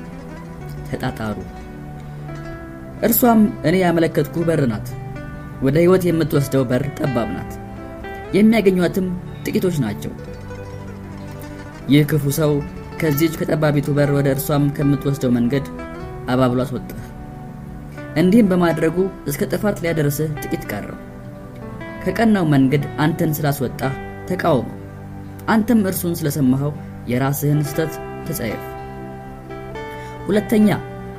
ተጣጣሩ። 0.89 1.37
እርሷም 3.07 3.41
እኔ 3.69 3.77
ያመለከትኩ 3.83 4.45
በር 4.49 4.63
ናት። 4.71 4.87
ወደ 5.65 5.77
ሕይወት 5.83 6.05
የምትወስደው 6.07 6.65
በር 6.71 6.85
ጠባብ 6.99 7.29
ናት፣ 7.35 7.53
የሚያገኟትም 8.37 9.07
ጥቂቶች 9.45 9.77
ናቸው። 9.85 10.13
ይህ 11.89 12.05
ክፉ 12.11 12.25
ሰው 12.39 12.53
ከዚች 13.01 13.35
ከጠባቢቱ 13.41 13.89
በር 13.97 14.11
ወደ 14.17 14.29
እርሷም 14.35 14.65
ከምትወስደው 14.77 15.31
መንገድ 15.37 15.67
አባብሎ 16.29 16.61
አስወጣህ። 16.65 17.03
እንዲህም 18.17 18.49
በማድረጉ 18.51 18.97
እስከ 19.31 19.43
ጥፋት 19.53 19.81
ሊያደርስህ 19.83 20.31
ጥቂት 20.43 20.65
ቀረው። 20.71 20.99
ከቀናው 22.05 22.45
መንገድ 22.53 22.85
አንተን 23.05 23.35
ስላስወጣህ 23.39 23.95
ተቃወመው። 24.29 24.75
አንተም 25.49 25.81
እርሱን 25.91 26.17
ስለሰማኸው 26.21 26.73
የራስህን 27.09 27.61
ስተት 27.69 27.93
ተጸየፍ። 28.27 28.65
ሁለተኛ 30.27 30.69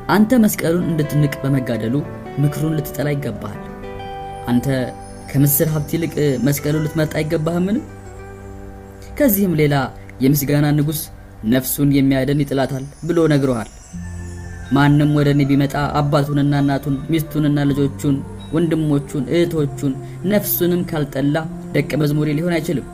አንተ 0.07 0.39
መስቀሉን 0.43 0.85
እንድትንቅ 0.91 1.33
በመጋደሉ 1.43 1.95
ምክሩን 2.39 2.75
ልትጠላ 2.77 3.07
ይገባሃል። 3.13 3.66
አንተ 4.47 4.67
ከምስር 5.31 5.67
ሀብት 5.73 5.89
ይልቅ 5.95 6.13
መስቀሉን 6.45 6.83
ልትመርጥ 6.85 7.13
አይገባህምን? 7.19 7.77
ከዚህም 9.17 9.53
ሌላ 9.61 9.75
የምስጋና 10.23 10.67
ንጉሥ 10.77 10.99
ነፍሱን 11.53 11.89
የሚያድን 11.95 12.41
ይጥላታል 12.43 12.85
ብሎ 13.07 13.19
ነግሮሃል። 13.33 13.69
ማንም 14.75 15.11
ወደ 15.17 15.27
እኔ 15.35 15.41
ቢመጣ 15.49 15.75
አባቱንና 15.99 16.53
እናቱን 16.63 16.95
ሚስቱንና 17.11 17.59
ልጆቹን 17.69 18.15
ወንድሞቹን 18.53 19.23
እህቶቹን 19.33 19.93
ነፍሱንም 20.31 20.81
ካልጠላ 20.89 21.37
ደቀ 21.75 21.91
መዝሙሬ 22.01 22.29
ሊሆን 22.37 22.55
አይችልም። 22.57 22.87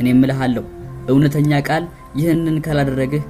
እኔም 0.00 0.22
እልሃለሁ 0.26 0.64
እውነተኛ 1.12 1.60
ቃል 1.68 1.84
ይህንን 2.20 2.56
ካላደረግህ 2.64 3.22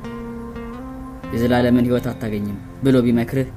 የዘላለምን 1.35 1.87
ሕይወት 1.89 2.07
አታገኝም 2.13 2.57
ብሎ 2.85 2.97
ቢመክርህ 3.07 3.49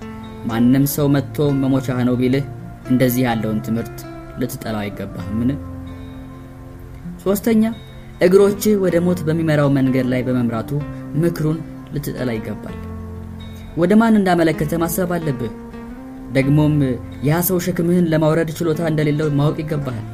ማንም 0.50 0.86
ሰው 0.96 1.08
መጥቶ 1.15 1.38
መሞቻህ 1.62 2.00
ነው 2.08 2.15
ቢልህ 2.22 2.46
እንደዚህ 2.91 3.21
ያለውን 3.27 3.59
ትምህርት 3.65 3.97
ልትጠላው 4.39 4.81
አይገባህምን? 4.81 5.49
ሶስተኛ 7.23 7.63
እግሮችህ 8.21 8.73
ወደ 8.83 8.95
ሞት 9.05 9.19
በሚመራው 9.27 9.69
መንገድ 9.77 10.07
ላይ 10.13 10.21
በመምራቱ 10.27 10.71
ምክሩን 11.21 11.59
ልትጠላ 11.93 12.29
ይገባል። 12.35 12.77
ወደ 13.77 13.93
ማን 14.01 14.17
እንዳመለከተ 14.19 14.73
ማሰብ 14.83 15.11
አለብህ። 15.15 15.53
ደግሞም 16.31 16.75
ያ 17.23 17.39
ሰው 17.47 17.57
ሸክምህን 17.65 18.09
ለማውረድ 18.11 18.49
ችሎታ 18.57 18.81
እንደሌለው 18.91 19.27
ማወቅ 19.39 19.57
ይገባሃል። 19.63 20.07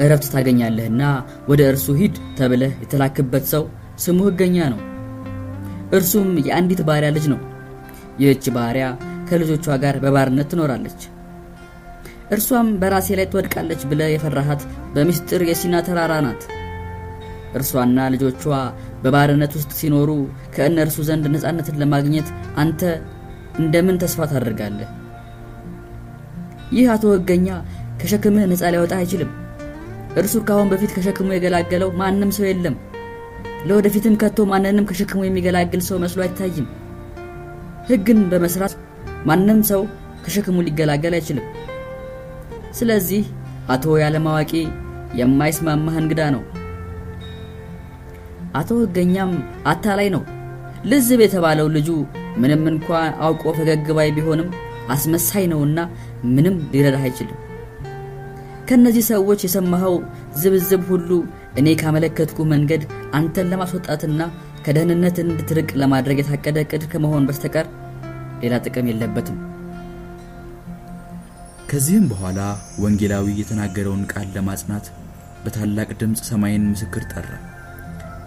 እረፍት 0.00 0.26
ታገኛለህና 0.34 1.02
ወደ 1.48 1.62
እርሱ 1.70 1.86
ሂድ 1.98 2.14
ተብለህ 2.38 2.72
የተላክበት 2.82 3.44
ሰው 3.52 3.64
ስሙ 3.98 4.18
ሕገኛ 4.28 4.56
ነው። 4.74 4.80
እርሱም 5.92 6.28
የአንዲት 6.46 6.80
ባሪያ 6.88 7.08
ልጅ 7.16 7.24
ነው። 7.32 7.40
ይህች 8.22 8.44
ባሪያ 8.56 8.86
ከልጆቿ 9.30 9.66
ጋር 9.82 9.96
በባርነት 10.02 10.48
ትኖራለች። 10.52 11.00
እርሷም 12.34 12.68
በራሴ 12.80 13.08
ላይ 13.18 13.26
ትወድቃለች 13.30 13.80
ብለህ 13.90 14.10
የፈራሃት 14.12 14.62
በምስጢር 14.94 15.42
የሲና 15.48 15.76
ተራራ 15.86 16.14
ናት። 16.26 16.42
እርሷና 17.54 18.00
ልጆቿ 18.14 18.42
በባርነት 19.04 19.52
ውስጥ 19.58 19.70
ሲኖሩ 19.78 20.10
ከእነርሱ 20.54 20.98
ዘንድ 21.08 21.24
ነፃነትን 21.34 21.78
ለማግኘት 21.82 22.28
አንተ 22.62 22.80
እንደምን 23.60 23.96
ተስፋ 24.02 24.20
ታደርጋለህ? 24.30 24.88
ይህ 26.72 26.86
አቶ 26.92 27.04
ሕገኛ 27.14 27.48
ከሸክምህ 28.00 28.44
ነፃ 28.50 28.62
ሊያወጣ 28.72 28.92
አይችልም። 29.00 29.30
እርሱ 30.20 30.34
ከአሁን 30.46 30.70
በፊት 30.72 30.92
ከሸክሙ 30.96 31.28
የገላገለው 31.32 31.90
ማንም 32.00 32.30
ሰው 32.36 32.46
የለም። 32.48 32.76
ለወደፊትም 33.66 34.14
ከቶ 34.22 34.46
ማንንም 34.50 34.86
ከሸክሙ 34.90 35.20
የሚገላግል 35.24 35.82
ሰው 35.88 35.98
መስሎ 36.04 36.20
አይታይም። 36.26 36.68
ሕግን 37.90 38.20
በመስራት 38.30 38.74
ማንም 39.28 39.60
ሰው 39.70 39.82
ከሸክሙ 40.24 40.56
ሊገላገል 40.66 41.14
አይችልም። 41.18 41.46
ስለዚህ 42.78 43.22
አቶ 43.68 43.96
ያለማዋቂ 44.02 44.52
የማይስማማህ 45.20 45.96
እንግዳ 46.02 46.22
ነው። 46.34 46.42
አቶ 48.54 48.70
ሕገኛም 48.82 49.32
አታላይ 49.72 50.08
ነው። 50.14 50.22
ልዝብ 50.84 51.20
የተባለው 51.24 51.66
ልጁ 51.76 51.88
ምንም 52.36 52.62
እንኳ 52.72 52.88
አውቆ 53.26 53.52
ፈገግ 53.58 53.88
ቢሆንም 54.16 54.48
አስመሳይ 54.94 55.44
ነውና 55.52 55.80
ምንም 56.30 56.56
ሊረዳህ 56.72 57.04
አይችልም። 57.06 57.38
ከእነዚህ 58.68 59.04
ሰዎች 59.10 59.40
የሰማኸው 59.44 59.94
ዝብዝብ 60.40 60.82
ሁሉ 60.90 61.10
እኔ 61.60 61.68
ካመለከትኩ 61.80 62.38
መንገድ 62.52 62.82
አንተን 63.14 63.50
ለማስወጣትና 63.52 64.20
ከደህንነት 64.64 65.16
እንድትርቅ 65.22 65.68
ለማድረግ 65.80 66.18
የታቀደ 66.20 66.58
ዕቅድ 66.64 66.82
ከመሆን 66.92 67.26
በስተቀር 67.28 67.66
ሌላ 68.42 68.54
ጥቅም 68.64 68.88
የለበትም። 68.90 69.38
ከዚህም 71.70 72.06
በኋላ 72.10 72.40
ወንጌላዊ 72.82 73.26
የተናገረውን 73.40 74.02
ቃል 74.12 74.28
ለማጽናት 74.36 74.86
በታላቅ 75.44 75.88
ድምፅ 76.00 76.20
ሰማይን 76.28 76.64
ምስክር 76.70 77.04
ጠራ። 77.12 77.28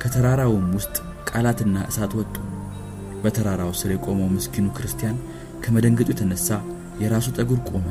ከተራራውም 0.04 0.67
ውስጥ 0.78 0.95
ቃላትና 1.30 1.76
እሳት 1.89 2.13
ወጡ። 2.19 2.36
በተራራው 3.23 3.71
ስር 3.80 3.91
የቆመው 3.93 4.30
ምስኪኑ 4.34 4.65
ክርስቲያን 4.78 5.17
ከመደንገጡ 5.63 6.10
የተነሳ 6.13 6.49
የራሱ 7.02 7.28
ጠጉር 7.38 7.60
ቆመ። 7.69 7.86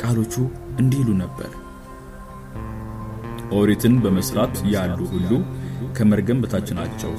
ቃሎቹ 0.00 0.34
እንዲህ 0.80 1.00
ይሉ 1.02 1.10
ነበር። 1.20 1.50
ኦሪትን 3.52 3.94
በመስራት 4.02 4.56
ያሉ 4.74 4.98
ሁሉ 5.12 5.30
ከመርገም 5.96 6.42
በታች 6.42 6.68
ናቸው 6.78 7.12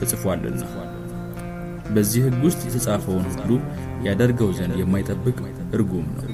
ተጽፏልና። 0.00 0.62
በዚህ 1.94 2.24
ሕግ 2.26 2.38
ውስጥ 2.46 2.60
የተጻፈውን 2.66 3.26
ሁሉ 3.32 3.50
ያደርገው 4.06 4.50
ዘንድ 4.58 4.76
የማይጠብቅ 4.80 5.36
እርጉም 5.76 6.06
ነው። 6.16 6.26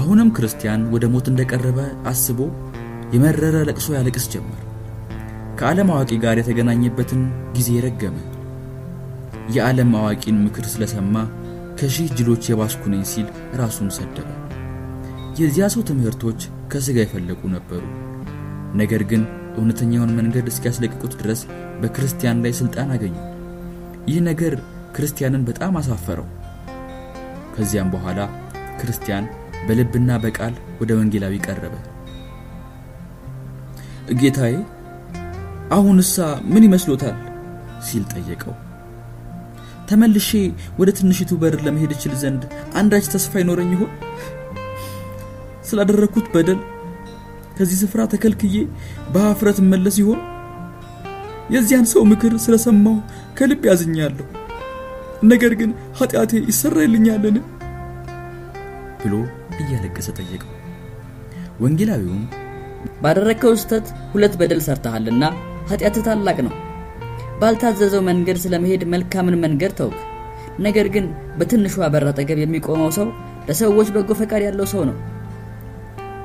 አሁንም 0.00 0.28
ክርስቲያን 0.36 0.82
ወደ 0.92 1.04
ሞት 1.12 1.26
እንደቀረበ 1.30 1.78
አስቦ 2.10 2.38
የመረረ 3.14 3.56
ለቅሶ 3.68 3.88
ያለቅስ 3.96 4.26
ጀመር። 4.32 4.60
ከዓለም 5.58 5.88
አዋቂ 5.92 6.10
ጋር 6.22 6.36
የተገናኘበትን 6.40 7.22
ጊዜ 7.56 7.70
ረገመ። 7.84 8.16
የዓለም 9.54 9.90
አዋቂን 10.00 10.36
ምክር 10.44 10.66
ስለሰማ 10.72 11.14
ከሺህ 11.78 12.08
ጅሎች 12.16 12.44
የባስኩ 12.48 12.82
ሲል 13.10 13.26
ራሱን 13.60 13.90
ሰደበ። 13.96 14.28
የዚያ 15.40 15.66
ሰው 15.74 15.82
ትምህርቶች 15.88 16.40
ከሥጋ 16.72 16.96
የፈለቁ 17.02 17.42
ነበሩ። 17.54 17.82
ነገር 18.74 19.02
ግን 19.10 19.22
እውነተኛውን 19.56 20.14
መንገድ 20.18 20.46
እስኪያስለቅቁት 20.50 21.14
ድረስ 21.20 21.40
በክርስቲያን 21.80 22.42
ላይ 22.44 22.52
ሥልጣን 22.58 22.92
አገኙ። 22.94 23.14
ይህ 24.08 24.18
ነገር 24.22 24.54
ክርስቲያንን 24.96 25.42
በጣም 25.48 25.74
አሳፈረው። 25.76 26.28
ከዚያም 27.54 27.92
በኋላ 27.94 28.20
ክርስቲያን 28.80 29.24
በልብና 29.66 30.10
በቃል 30.24 30.54
ወደ 30.80 30.90
ወንጌላዊ 30.98 31.34
ቀረበ። 31.46 31.74
ጌታዬ 34.20 34.54
አሁንሳ 35.72 36.14
ምን 36.52 36.66
ይመስሎታል? 36.66 37.16
ሲል 37.88 38.04
ጠየቀው። 38.12 38.54
ተመልሼ 39.88 40.30
ወደ 40.78 40.90
ትንሽቱ 40.98 41.30
በር 41.38 41.54
ለመሄድ 41.66 41.92
እችል 41.96 42.14
ዘንድ 42.22 42.42
አንዳች 42.74 43.06
ተስፋ 43.14 43.32
ይኖረኝ 43.40 43.70
ይሆን? 43.76 43.92
ስላደረግኩት 45.68 46.26
በደል 46.34 46.60
ከዚህ 47.56 47.78
ስፍራ 47.82 48.00
ተከልክዬ 48.12 48.56
በሀፍረት 49.12 49.58
እመለስ 49.62 49.96
ይሆን? 50.02 50.20
የዚያን 51.50 51.86
ሰው 51.92 52.02
ምክር 52.10 52.32
ስለሰማሁ 52.44 52.96
ከልብ 53.38 53.62
ያዝኛለሁ። 53.68 54.26
ነገር 55.24 55.52
ግን 55.60 55.70
ኃጢአቴ 55.98 56.32
ይሰረይልኛልን? 56.48 57.36
ብሎ 59.00 59.14
እያለቀሰ 59.60 60.08
ጠየቀው። 60.18 60.52
ወንጌላዊውም 61.60 62.22
ባደረግከው 63.02 63.52
ስህተት 63.60 63.86
ሁለት 64.12 64.34
በደል 64.40 64.60
ሰርተሃልና 64.66 65.24
ኃጢአትህ 65.70 66.04
ታላቅ 66.06 66.38
ነው። 66.46 66.54
ባልታዘዘው 67.40 68.02
መንገድ 68.08 68.38
ስለመሄድ 68.44 68.82
መልካምን 68.94 69.36
መንገድ 69.44 69.72
ተውክ። 69.78 69.98
ነገር 70.58 70.86
ግን 70.94 71.04
በትንሿ 71.38 71.74
በር 71.92 72.06
አጠገብ 72.10 72.38
የሚቆመው 72.42 72.90
ሰው 72.98 73.08
ለሰዎች 73.48 73.88
በጎ 73.94 74.10
ፈቃድ 74.20 74.42
ያለው 74.46 74.66
ሰው 74.72 74.82
ነው። 74.88 74.96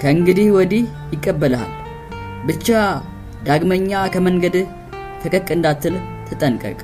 ከእንግዲህ 0.01 0.47
ወዲህ 0.55 0.83
ይቀበልሃል። 1.13 1.71
ብቻ 2.47 2.67
ዳግመኛ 3.45 3.91
ከመንገድህ 4.13 4.65
ፈቀቅ 5.25 5.47
እንዳትል 5.53 5.95
ተጠንቀቅ። 6.27 6.77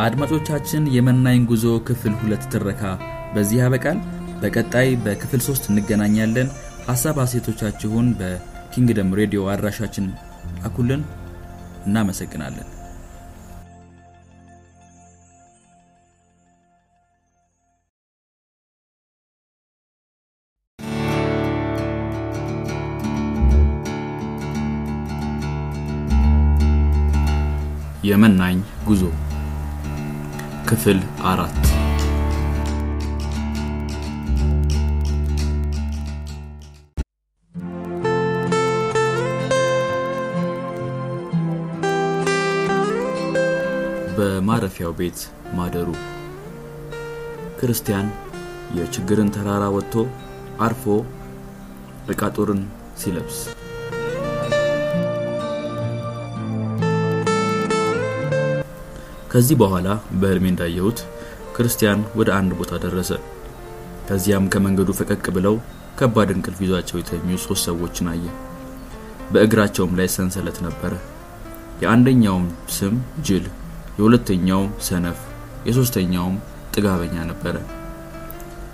አድማጮቻችን 0.00 0.82
የመናኝ 0.94 1.40
ጉዞ 1.48 1.64
ክፍል 1.88 2.14
ሁለት 2.20 2.44
ትረካ 2.52 2.82
በዚህ 3.34 3.58
ያበቃል። 3.62 3.98
በቀጣይ 4.42 4.90
በክፍል 5.04 5.40
ሶስት 5.48 5.64
እንገናኛለን። 5.70 6.50
ሀሳብ 6.86 7.16
አሴቶቻችሁን 7.24 8.06
በኪንግደም 8.20 9.14
ሬዲዮ 9.20 9.42
አድራሻችን 9.52 10.06
ላኩልን። 10.60 11.02
እናመሰግናለን። 11.86 12.68
የመናኝ 28.10 28.56
ጉዞ። 28.86 29.02
ክፍል 30.68 30.98
አራት። 31.24 31.56
በማረፊያው 44.16 44.92
ቤት 44.98 45.20
ማደሩ። 45.54 45.88
ክርስቲያን 47.60 48.08
የችግርን 48.76 49.32
ተራራ 49.34 49.64
ወጥቶ 49.74 49.94
አርፎ 50.60 50.84
ዕቃ 52.08 52.22
ጦርን 52.36 52.62
ሲለብስ 52.96 53.38
ከዚህ 59.30 59.56
በኋላ 59.60 59.88
በሕልሜ 60.20 60.46
እንዳየሁት 60.52 61.00
ክርስቲያን 61.56 62.00
ወደ 62.18 62.28
አንድ 62.36 62.52
ቦታ 62.58 62.72
ደረሰ። 62.84 63.10
ከዚያም 64.08 64.48
ከመንገዱ 64.52 64.90
ፈቀቅ 64.98 65.24
ብለው 65.36 65.56
ከባድ 65.98 66.28
እንቅልፍ 66.34 66.60
ይዟቸው 66.64 66.96
የተኙ 67.00 67.38
ሶስት 67.44 67.62
ሰዎችን 67.68 68.06
አየ። 68.12 68.24
በእግራቸውም 69.32 69.92
ላይ 69.98 70.08
ሰንሰለት 70.14 70.58
ነበረ። 70.66 70.92
የአንደኛውም 71.82 72.46
ስም 72.76 72.94
ጅል፣ 73.26 73.44
የሁለተኛውም 73.98 74.70
ሰነፍ፣ 74.88 75.20
የሶስተኛውም 75.68 76.36
ጥጋበኛ 76.74 77.16
ነበረ። 77.30 77.56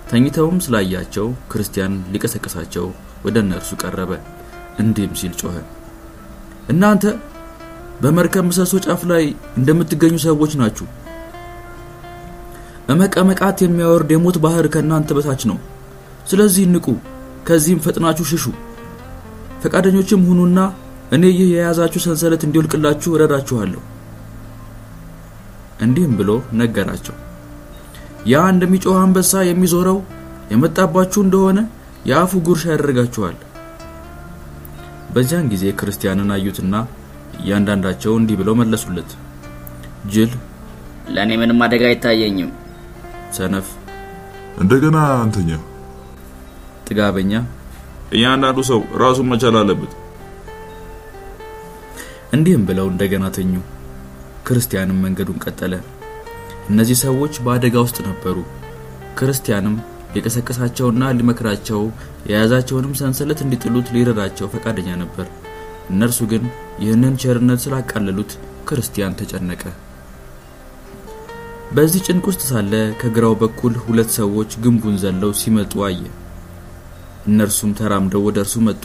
ተኝተውም 0.09 0.57
ስላያቸው 0.65 1.27
ክርስቲያን 1.51 1.95
ሊቀሰቅሳቸው 2.13 2.85
ወደ 3.25 3.37
እነርሱ 3.45 3.71
ቀረበ። 3.81 4.11
እንዲህም 4.79 5.13
ሲል 5.19 5.33
ጮኸ፣ 5.41 5.55
እናንተ 6.69 7.03
በመርከብ 8.01 8.45
ምሰሶ 8.47 8.73
ጫፍ 8.85 9.01
ላይ 9.11 9.23
እንደምትገኙ 9.59 10.15
ሰዎች 10.25 10.51
ናችሁ። 10.59 10.87
እመቀመቃት 12.93 13.57
የሚያወርድ 13.63 14.09
የሞት 14.13 14.37
ባህር 14.43 14.65
ከእናንተ 14.73 15.09
በታች 15.17 15.41
ነው። 15.49 15.57
ስለዚህ 16.29 16.65
ንቁ፣ 16.73 16.85
ከዚህም 17.47 17.81
ፈጥናችሁ 17.85 18.25
ሽሹ። 18.31 18.45
ፈቃደኞችም 19.63 20.21
ሁኑና 20.29 20.59
እኔ 21.11 21.23
ይህ 21.31 21.47
የያዛችሁ 21.51 21.99
ሰንሰለት 22.05 22.41
እንዲወልቅላችሁ 22.45 23.09
እረዳችኋለሁ። 23.15 23.81
እንዲህም 25.81 26.13
ብሎ 26.19 26.29
ነገራቸው። 26.61 27.15
ያ 28.27 28.43
እንደሚጮህ 28.53 28.97
አንበሳ 29.01 29.41
የሚዞረው 29.47 29.97
የመጣባችሁ 30.51 31.19
እንደሆነ 31.25 31.59
የአፉ 32.05 32.39
ጉርሻ 32.47 32.63
ያደርጋችኋል። 32.73 33.35
በዚያን 35.13 35.49
ጊዜ 35.53 35.65
ክርስቲያንን 35.79 36.31
አዩትና 36.35 36.75
እያንዳንዳቸው 37.39 38.13
እንዲህ 38.19 38.37
ብለው 38.39 38.55
መለሱለት። 38.59 39.11
ጅል፣ 40.13 40.31
ለእኔ 41.15 41.31
ምንም 41.41 41.61
አደጋ 41.65 41.83
አይታየኝም። 41.89 42.51
ሰነፍ፣ 43.37 43.67
እንደገና 44.57 44.97
አንተኛ። 45.19 45.49
ጥጋበኛ፣ 46.87 47.31
እያንዳንዱ 48.13 48.59
ሰው 48.69 48.81
ራሱን 49.01 49.29
መቻል 49.31 49.55
አለበት። 49.61 49.93
እንዲህም 52.33 52.63
ብለው 52.69 52.87
እንደገና 52.91 53.25
ተኙ። 53.35 53.53
ክርስቲያንም 54.47 55.01
መንገዱን 55.05 55.41
ቀጠለ። 55.45 55.73
እነዚህ 56.69 56.97
ሰዎች 57.03 57.33
በአደጋ 57.45 57.75
ውስጥ 57.85 57.97
ነበሩ። 58.07 58.37
ክርስቲያንም 59.19 59.75
ሊቀሰቅሳቸውና 60.15 61.03
ሊመክራቸው 61.17 61.81
የያዛቸውንም 62.29 62.97
ሰንሰለት 62.99 63.39
እንዲጥሉት 63.45 63.87
ሊረዳቸው 63.95 64.47
ፈቃደኛ 64.53 64.89
ነበር። 65.01 65.27
እነርሱ 65.89 66.19
ግን 66.31 66.43
ይህንን 66.79 67.13
ቸርነት 67.21 67.59
ስላቃለሉት 67.63 68.31
ክርስቲያን 68.67 69.17
ተጨነቀ። 69.19 69.63
በዚህ 71.71 72.01
ጭንቅ 72.07 72.25
ውስጥ 72.29 72.41
ሳለ 72.49 72.73
ከግራው 72.99 73.33
በኩል 73.41 73.73
ሁለት 73.85 74.09
ሰዎች 74.17 74.51
ግንቡን 74.63 74.95
ዘለው 75.03 75.31
ሲመጡ 75.39 75.73
አየ። 75.87 76.01
እነርሱም 77.27 77.71
ተራምደው 77.79 78.25
ወደ 78.27 78.37
እርሱ 78.43 78.55
መጡ። 78.67 78.83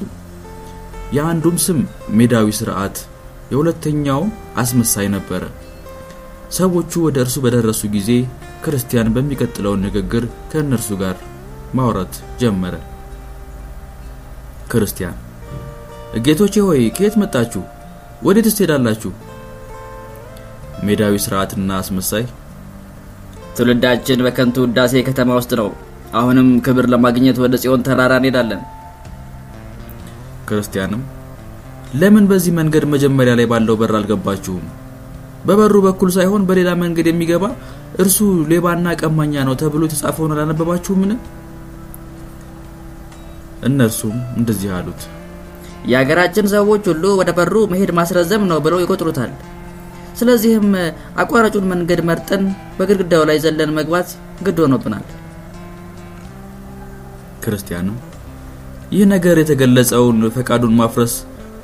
የአንዱም 1.12 1.56
ስም 1.64 1.80
ሜዳዊ 2.18 2.48
ስርዓት፣ 2.58 2.96
የሁለተኛው 3.52 4.22
አስመሳይ 4.56 5.08
ነበረ። 5.14 5.42
ሰዎቹ 6.52 6.92
ወደ 7.04 7.16
እርሱ 7.24 7.36
በደረሱ 7.44 7.82
ጊዜ 7.94 8.10
ክርስቲያን 8.64 9.12
በሚቀጥለው 9.14 9.74
ንግግር 9.84 10.24
ከእነርሱ 10.50 10.90
ጋር 11.02 11.16
ማውራት 11.74 12.14
ጀመረ። 12.40 12.74
ክርስቲያን 14.72 15.16
ጌቶቼ 16.20 16.54
ሆይ 16.60 16.82
ከየት 16.96 17.14
መጣችሁ? 17.20 17.62
ወዴትስ 18.22 18.56
ትሄዳላችሁ? 18.58 19.10
ሜዳዊ 20.84 21.14
ስርዓትና 21.24 21.70
አስመሳይ 21.80 22.24
ትውልዳችን 23.56 24.22
በከንቱ 24.26 24.56
ውዳሴ 24.64 25.02
ከተማ 25.08 25.30
ውስጥ 25.38 25.52
ነው። 25.60 25.68
አሁንም 26.14 26.48
ክብር 26.60 26.86
ለማግኘት 26.92 27.36
ወደ 27.44 27.54
ጽዮን 27.62 27.84
ተራራ 27.86 28.12
እንሄዳለን። 28.20 28.60
ክርስቲያንም 30.48 31.02
ለምን 31.94 32.28
በዚህ 32.30 32.52
መንገድ 32.58 32.84
መጀመሪያ 32.94 33.32
ላይ 33.38 33.46
ባለው 33.46 33.78
በር 33.80 33.94
አልገባችሁም? 33.98 34.64
በበሩ 35.46 35.74
በኩል 35.86 36.10
ሳይሆን 36.16 36.46
በሌላ 36.48 36.70
መንገድ 36.82 37.06
የሚገባ 37.10 37.44
እርሱ 37.98 38.18
ሌባና 38.50 38.94
ቀማኛ 39.00 39.34
ነው 39.48 39.54
ተብሎ 39.54 39.82
የተጻፈውን 39.88 40.34
አላነበባችሁምን? 40.36 41.12
እነርሱም 43.64 44.16
እንደዚህ 44.36 44.70
አሉት። 44.78 45.02
የሀገራችን 45.90 46.46
ሰዎች 46.52 46.84
ሁሉ 46.90 47.04
ወደ 47.20 47.30
በሩ 47.38 47.54
መሄድ 47.72 47.90
ማስረዘም 47.98 48.44
ነው 48.50 48.58
ብለው 48.64 48.80
ይቆጥሩታል። 48.82 49.32
ስለዚህም 50.18 50.66
አቋራጩን 51.22 51.68
መንገድ 51.72 52.00
መርጠን 52.08 52.42
በግድግዳው 52.78 53.22
ላይ 53.30 53.38
ዘለን 53.44 53.70
መግባት 53.78 54.08
ግድ 54.46 54.58
ሆኖብናል። 54.64 55.06
ክርስቲያንም 57.44 57.96
ይህ 58.92 59.04
ነገር 59.12 59.36
የተገለጸውን 59.40 60.18
ፈቃዱን 60.34 60.76
ማፍረስ 60.80 61.14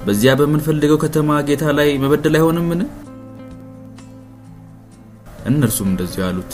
በዚያ 0.06 0.32
በምንፈልገው 0.38 0.98
ከተማ 1.02 1.38
ጌታ 1.48 1.64
ላይ 1.78 1.88
መበደል 2.02 2.34
አይሆንምን? 2.38 2.80
እነርሱም 5.48 5.88
እንደዚህ 5.90 6.22
አሉት። 6.26 6.52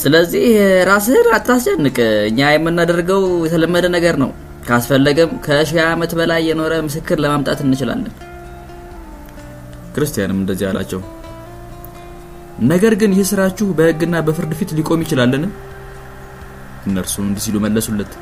ስለዚህ 0.00 0.44
ራስህን 0.88 1.28
አታስጨንቅ። 1.36 1.96
እኛ 2.28 2.50
የምናደርገው 2.52 3.22
የተለመደ 3.46 3.86
ነገር 3.96 4.16
ነው። 4.22 4.30
ካስፈለገም 4.68 5.30
ከሺህ 5.44 5.78
ዓመት 5.86 6.12
በላይ 6.18 6.40
የኖረ 6.48 6.74
ምስክር 6.86 7.18
ለማምጣት 7.24 7.60
እንችላለን። 7.64 8.14
ክርስቲያንም 9.94 10.40
እንደዚህ 10.42 10.66
አላቸው። 10.70 11.00
ነገር 12.70 12.92
ግን 13.00 13.12
ይህ 13.16 13.26
ስራችሁ 13.30 13.66
በሕግና 13.78 14.16
በፍርድ 14.26 14.52
ፊት 14.58 14.70
ሊቆም 14.78 15.02
ይችላልን? 15.04 15.44
እነርሱም 16.88 17.26
እንዲህ 17.28 17.42
ሲሉ 17.44 17.56
መለሱለት። 17.64 18.12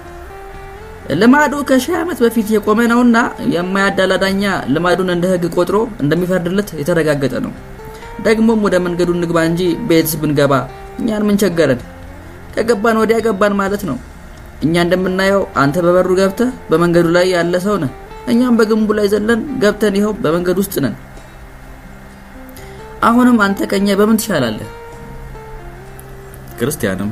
ልማዱ 1.20 1.52
ከሺህ 1.68 1.94
ዓመት 2.00 2.18
በፊት 2.24 2.48
የቆመ 2.54 2.80
ነውና 2.92 3.16
የማያዳላ 3.54 4.14
ዳኛ 4.22 4.44
ልማዱን 4.74 5.10
እንደ 5.14 5.26
ሕግ 5.32 5.44
ቆጥሮ 5.56 5.76
እንደሚፈርድለት 6.02 6.70
የተረጋገጠ 6.80 7.34
ነው። 7.44 7.52
ደግሞም 8.26 8.64
ወደ 8.66 8.76
መንገዱ 8.86 9.10
እንግባ 9.16 9.38
እንጂ 9.50 9.60
ቤትስ 9.88 10.14
ብንገባ 10.22 10.52
እኛን 11.00 11.24
ምን 11.28 11.38
ቸገረን? 11.42 11.80
ከገባን 12.54 13.00
ወዲያ 13.00 13.16
ገባን 13.26 13.54
ማለት 13.60 13.82
ነው። 13.88 13.96
እኛ 14.62 14.74
እንደምናየው 14.84 15.42
አንተ 15.62 15.76
በበሩ 15.86 16.10
ገብተህ 16.20 16.50
በመንገዱ 16.70 17.06
ላይ 17.16 17.26
ያለ 17.34 17.54
ሰው 17.66 17.76
ነህ። 17.82 17.90
እኛም 18.26 18.54
በግንቡ 18.58 18.88
ላይ 18.98 19.06
ዘለን 19.12 19.40
ገብተን 19.62 19.96
ይኸው 19.98 20.12
በመንገድ 20.22 20.56
ውስጥ 20.62 20.74
ነን። 20.84 20.94
አሁንም 23.02 23.38
አንተ 23.44 23.58
ከኛ 23.70 23.88
በምን 24.00 24.18
ትሻላለህ? 24.20 24.68
ክርስቲያንም 26.58 27.10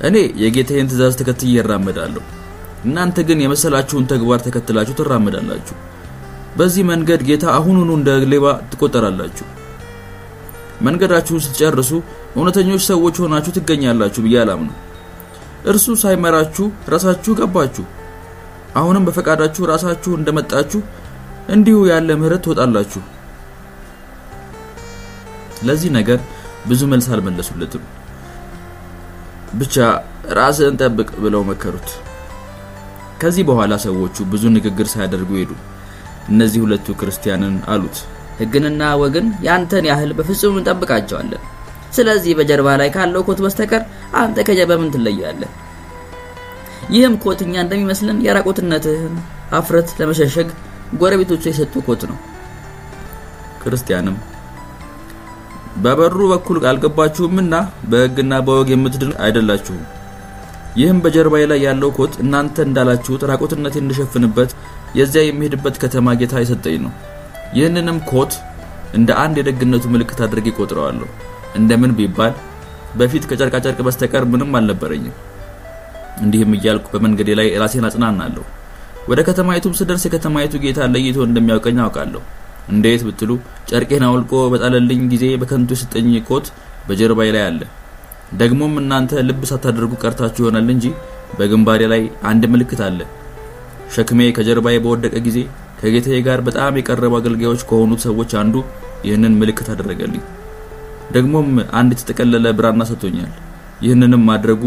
እኔ 0.00 0.16
የጌታዬን 0.42 0.88
ትእዛዝ 0.90 1.14
ተከትዬ 1.20 1.54
እራመዳለሁ፣ 1.62 2.22
እናንተ 2.84 3.16
ግን 3.28 3.38
የመሰላችሁን 3.44 4.04
ተግባር 4.12 4.40
ተከትላችሁ 4.46 4.94
ትራመዳላችሁ። 5.00 5.76
በዚህ 6.56 6.84
መንገድ 6.90 7.20
ጌታ 7.28 7.44
አሁኑኑ 7.56 7.90
እንደ 7.98 8.10
ሌባ 8.32 8.46
ትቆጠራላችሁ። 8.70 9.46
መንገዳችሁን 10.80 11.42
ስትጨርሱ 11.44 11.90
እውነተኞች 12.36 12.82
ሰዎች 12.90 13.16
ሆናችሁ 13.22 13.52
ትገኛላችሁ 13.56 14.22
ብዬ 14.26 14.36
አላምነው። 14.42 14.76
እርሱ 15.64 15.86
ሳይመራችሁ 16.02 16.66
ራሳችሁ 16.92 17.32
ገባችሁ። 17.40 17.84
አሁንም 18.76 19.06
በፈቃዳችሁ 19.06 19.62
ራሳችሁ 19.72 20.12
እንደመጣችሁ 20.16 20.80
እንዲሁ 21.48 21.78
ያለ 21.90 22.08
ምሕረት 22.20 22.42
ትወጣላችሁ። 22.44 23.02
ለዚህ 25.66 25.90
ነገር 25.96 26.18
ብዙ 26.68 26.80
መልስ 26.92 27.06
አልመለሱለትም። 27.14 27.82
ብቻ 29.54 29.76
ራስህን 30.38 30.78
ጠብቅ 30.80 31.08
ብለው 31.24 31.42
መከሩት። 31.48 31.88
ከዚህ 33.20 33.44
በኋላ 33.48 33.74
ሰዎቹ 33.84 34.16
ብዙ 34.32 34.44
ንግግር 34.54 34.86
ሳያደርጉ 34.92 35.30
ሄዱ። 35.40 35.52
እነዚህ 36.30 36.60
ሁለቱ 36.64 36.86
ክርስቲያንን 37.00 37.56
አሉት፣ 37.72 37.96
ሕግንና 38.40 38.82
ወግን 39.02 39.26
ያንተን 39.46 39.86
ያህል 39.90 40.10
በፍጹም 40.18 40.54
እንጠብቃቸዋለን። 40.58 41.42
ስለዚህ 41.92 42.32
በጀርባ 42.38 42.68
ላይ 42.80 42.88
ካለው 42.94 43.22
ኮት 43.28 43.38
በስተቀር 43.44 43.82
አንተ 44.20 44.44
ከኛ 44.48 44.60
በምን 44.70 44.90
ትለያለህ? 44.94 45.50
ይህም 46.90 47.14
ኮት 47.24 47.40
እኛ 47.44 47.54
እንደሚመስልን 47.64 48.18
የራቁትነትህን 48.26 49.14
አፍረት 49.58 49.88
ለመሸሸግ 50.00 50.48
ጎረቤቶቹ 51.00 51.42
የሰጡ 51.50 51.74
ኮት 51.88 52.02
ነው። 52.10 52.18
ክርስቲያንም 53.62 54.16
በበሩ 55.76 56.18
በኩል 56.32 56.58
አልገባችሁምና 56.70 57.54
በሕግና 57.90 58.34
በወግ 58.46 58.68
የምትድን 58.72 59.12
አይደላችሁም። 59.24 59.82
ይህም 60.76 60.98
በጀርባዬ 61.04 61.44
ላይ 61.50 61.60
ያለው 61.66 61.90
ኮት 61.96 62.12
እናንተ 62.24 62.56
እንዳላችሁት 62.66 63.22
ራቁትነቴ 63.30 63.76
እንድሸፍንበት 63.80 64.50
የዚያ 64.98 65.22
የሚሄድበት 65.26 65.76
ከተማ 65.82 66.14
ጌታ 66.20 66.34
የሰጠኝ 66.42 66.76
ነው። 66.84 66.92
ይህንንም 67.56 67.98
ኮት 68.10 68.32
እንደ 68.94 69.10
አንድ 69.22 69.36
የደግነቱ 69.40 69.84
ምልክት 69.94 70.20
አድርጌ 70.26 70.48
ቆጥረዋለሁ። 70.58 71.08
እንደምን 71.58 71.92
ቢባል 71.98 72.34
በፊት 72.96 73.24
ከጨርቃጨርቅ 73.30 73.80
በስተቀር 73.86 74.24
ምንም 74.30 74.56
አልነበረኝም። 74.58 75.16
እንዲህም 76.20 76.54
እያልኩ 76.56 76.86
በመንገዴ 76.94 77.30
ላይ 77.38 77.48
ራሴን 77.62 77.86
አጽናናለሁ። 77.88 78.44
ወደ 79.08 79.20
ከተማይቱም 79.28 79.76
ስደርስ 79.78 80.02
የከተማይቱ 80.06 80.54
ጌታ 80.64 80.88
ለይቶ 80.94 81.18
እንደሚያውቀኝ 81.26 81.78
አውቃለሁ። 81.84 82.22
እንዴት 82.70 83.02
ብትሉ 83.06 83.30
ጨርቄን 83.70 84.04
አውልቆ 84.08 84.32
በጣለልኝ 84.52 85.00
ጊዜ 85.12 85.24
በከንቱ 85.40 85.70
የሰጠኝ 85.76 86.10
ኮት 86.28 86.48
በጀርባዬ 86.88 87.30
ላይ 87.36 87.44
አለ። 87.46 87.62
ደግሞም 88.34 88.74
እናንተ 88.80 89.22
ልብ 89.28 89.40
ሳታደርጉ 89.50 89.92
ቀርታችሁ 90.02 90.42
ይሆናል 90.44 90.68
እንጂ 90.74 90.86
በግንባሬ 91.38 91.82
ላይ 91.92 92.02
አንድ 92.30 92.44
ምልክት 92.52 92.80
አለ። 92.88 93.00
ሸክሜ 93.94 94.20
ከጀርባዬ 94.36 94.76
በወደቀ 94.84 95.14
ጊዜ 95.26 95.38
ከጌታዬ 95.80 96.18
ጋር 96.26 96.40
በጣም 96.48 96.78
የቀረቡ 96.78 97.14
አገልጋዮች 97.18 97.62
ከሆኑት 97.70 98.02
ሰዎች 98.06 98.32
አንዱ 98.40 98.56
ይህንን 99.06 99.38
ምልክት 99.40 99.68
አደረገልኝ። 99.74 100.22
ደግሞም 101.10 101.48
አንድ 101.78 101.90
የተጠቀለለ 101.94 102.46
ብራና 102.58 102.82
ሰጥቶኛል። 102.90 103.32
ይህንንም 103.84 104.22
ማድረጉ 104.30 104.62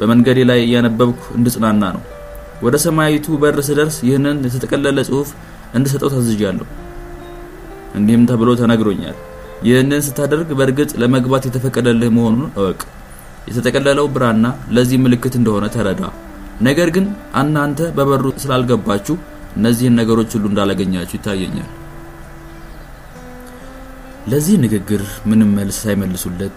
በመንገዴ 0.00 0.38
ላይ 0.50 0.60
እያነበብኩ 0.64 1.20
እንድጽናና 1.38 1.82
ነው። 1.96 2.02
ወደ 2.62 2.76
ሰማያዊቱ 2.84 3.26
በር 3.42 3.58
ስደርስ 3.68 3.96
ይህንን 4.06 4.38
የተጠቀለለ 4.46 4.98
ጽሑፍ 5.08 5.28
እንድሰጠው 5.74 6.10
ታዝዣለሁ። 6.14 6.66
እንዲህም 7.98 8.24
ተብሎ 8.30 8.50
ተነግሮኛል፣ 8.60 9.16
ይህንን 9.66 10.04
ስታደርግ 10.06 10.48
በእርግጥ 10.58 10.90
ለመግባት 11.02 11.46
የተፈቀደልህ 11.48 12.10
መሆኑን 12.16 12.50
እወቅ። 12.58 12.80
የተጠቀለለው 13.48 14.06
ብራና 14.14 14.46
ለዚህ 14.76 14.98
ምልክት 15.04 15.34
እንደሆነ 15.38 15.66
ተረዳ። 15.76 16.02
ነገር 16.60 16.88
ግን 16.96 17.06
እናንተ 17.40 17.80
በበሩ 17.96 18.24
ስላልገባችሁ 18.42 19.16
እነዚህን 19.56 19.98
ነገሮች 20.00 20.30
ሁሉ 20.36 20.46
እንዳላገኛችሁ 20.50 21.16
ይታየኛል። 21.18 21.68
ለዚህ 24.30 24.56
ንግግር 24.62 25.02
ምንም 25.30 25.50
መልስ 25.58 25.76
ሳይመልሱለት 25.82 26.56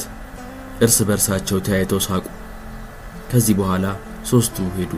እርስ 0.81 0.97
በርሳቸው 1.07 1.57
ተያይተው 1.65 1.99
ሳቁ። 2.05 2.23
ከዚህ 3.31 3.55
በኋላ 3.59 3.85
ሶስቱ 4.31 4.65
ሄዱ። 4.77 4.93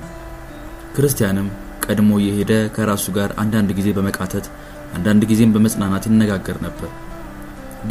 ክርስቲያንም 0.96 1.48
ቀድሞ 1.86 2.12
የሄደ 2.24 2.52
ከራሱ 2.76 3.06
ጋር 3.18 3.30
አንዳንድ 3.44 3.70
ጊዜ 3.80 3.90
በመቃተት 3.98 4.46
አንዳንድ 4.96 5.24
ጊዜም 5.32 5.54
በመጽናናት 5.56 6.08
ይነጋገር 6.10 6.58
ነበር። 6.66 6.90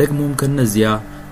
ደግሞም 0.01 0.33
ከነዚያ 0.40 0.88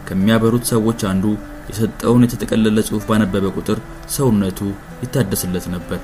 ከሚያበሩት 0.09 0.65
ሰዎች 0.73 1.01
አንዱ 1.11 1.25
የሰጠውን 1.71 2.25
የተጠቀለለ 2.27 2.79
ጽሑፍ 2.89 3.05
ባነበበ 3.11 3.53
ቁጥር 3.59 3.79
ሰውነቱ 4.17 4.61
ይታደስለት 5.03 5.67
ነበር። 5.75 6.01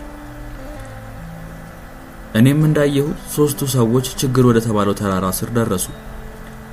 እኔም 2.35 2.61
እንዳየሁት 2.69 3.21
ሶስቱ 3.35 3.69
ሰዎች 3.75 4.07
ችግር 4.21 4.45
ወደ 4.51 4.59
ተባለው 4.67 4.97
ተራራ 5.01 5.27
ስር 5.39 5.51
ደረሱ። 5.59 5.87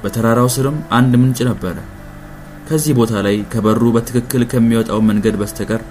በተራራው 0.04 0.48
ስርም 0.54 0.78
አንድ 0.98 1.13
ምንጭ 1.22 1.39
ነበረ። 1.50 1.76
ከዚህ 2.68 2.94
ቦታ 3.00 3.13
ላይ 3.26 3.36
ከበሩ 3.52 3.84
በትክክል 3.96 4.44
ከሚወጣው 4.52 5.00
መንገድ 5.10 5.36
በስተቀር 5.42 5.82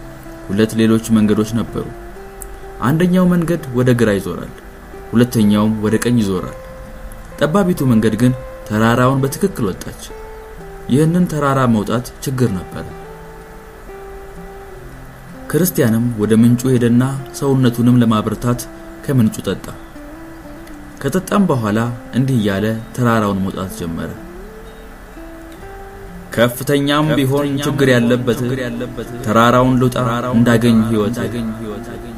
ሁለት 0.48 0.72
ሌሎች 0.80 1.04
መንገዶች 1.16 1.50
ነበሩ። 1.58 1.84
አንደኛው 2.82 3.26
መንገድ 3.32 3.62
ወደ 3.74 3.90
ግራ 4.00 4.10
ይዞራል፣ 4.16 4.52
ሁለተኛውም 5.12 5.74
ወደ 5.84 5.94
ቀኝ 6.04 6.16
ይዞራል። 6.22 6.58
ጠባቢቱ 7.40 7.80
መንገድ 7.90 8.14
ግን 8.22 8.32
ተራራውን 8.68 9.22
በትክክል 9.22 9.64
ወጣች። 9.70 10.02
ይህንን 10.88 11.24
ተራራ 11.32 11.60
መውጣት 11.74 12.06
ችግር 12.24 12.50
ነበረ። 12.56 12.84
ክርስቲያንም 15.50 16.04
ወደ 16.18 16.32
ምንጩ 16.42 16.62
ሄደና 16.74 17.02
ሰውነቱንም 17.38 17.98
ለማብረታት 18.02 18.60
ከምንጩ 19.06 19.36
ጠጣ። 19.48 19.66
ከጠጣም 21.02 21.44
በኋላ 21.48 21.78
እንዲህ 22.14 22.36
እያለ 22.40 22.66
ተራራውን 22.96 23.40
መውጣት 23.44 23.72
ጀመረ። 23.80 24.10
ከፍተኛም 26.34 27.06
ቢሆን 27.18 27.48
ችግር 27.64 27.88
ያለበት 27.92 28.38
ተራራውን 29.24 29.74
ልውጣ 29.80 29.96
እንዳገኝ 30.36 30.78
ሕይወት 30.90 31.16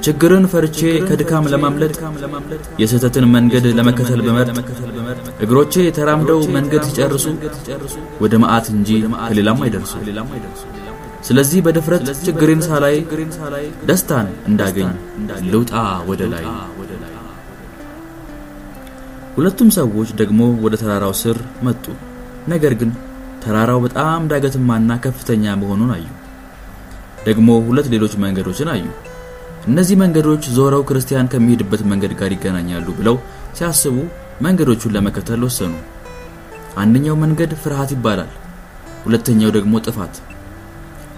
ችግርን 0.07 0.44
ፈርቼ 0.53 0.79
ከድካም 1.09 1.44
ለማምለጥ 1.53 1.94
የስህተትን 2.83 3.27
መንገድ 3.35 3.66
ለመከተል 3.79 4.20
በመርጥ 4.27 4.57
እግሮቼ 5.44 5.75
ተራምደው 5.99 6.40
መንገድ 6.57 6.85
ሲጨርሱ 6.88 7.27
ወደ 8.25 8.35
መዓት 8.44 8.68
እንጂ 8.77 8.90
ከሌላም 9.25 9.62
አይደርሱ። 9.66 9.94
ስለዚህ 11.27 11.61
በድፍረት 11.66 12.07
ችግሬን 12.27 12.62
ሳላይ 12.66 12.97
ደስታን 13.88 14.27
እንዳገኝ 14.49 14.90
ልውጣ 15.53 15.73
ወደ 16.11 16.23
ላይ። 16.33 16.47
ሁለቱም 19.37 19.70
ሰዎች 19.77 20.09
ደግሞ 20.20 20.40
ወደ 20.64 20.75
ተራራው 20.81 21.14
ስር 21.20 21.37
መጡ። 21.66 21.85
ነገር 22.49 22.73
ግን 22.81 22.90
ተራራው 23.44 23.79
በጣም 23.85 24.29
ዳገትማና 24.31 24.90
ከፍተኛ 25.05 25.55
መሆኑን 25.62 25.90
አዩ። 25.94 26.07
ደግሞ 27.27 27.49
ሁለት 27.66 27.87
ሌሎች 27.94 28.14
መንገዶችን 28.25 28.68
አዩ። 28.75 28.85
እነዚህ 29.66 29.97
መንገዶች 30.03 30.44
ዞረው 30.57 30.83
ክርስቲያን 30.88 31.31
ከሚሄድበት 31.33 31.83
መንገድ 31.92 32.12
ጋር 32.20 32.33
ይገናኛሉ 32.35 32.87
ብለው 32.99 33.16
ሲያስቡ 33.59 33.97
መንገዶቹን 34.42 34.94
ለመከተል 34.97 35.42
ወሰኑ። 35.47 35.75
አንደኛው 36.77 37.16
መንገድ 37.25 37.51
ፍርሃት 37.62 37.90
ይባላል፣ 37.97 38.31
ሁለተኛው 39.05 39.51
ደግሞ 39.57 39.75
ጥፋት። 39.87 40.14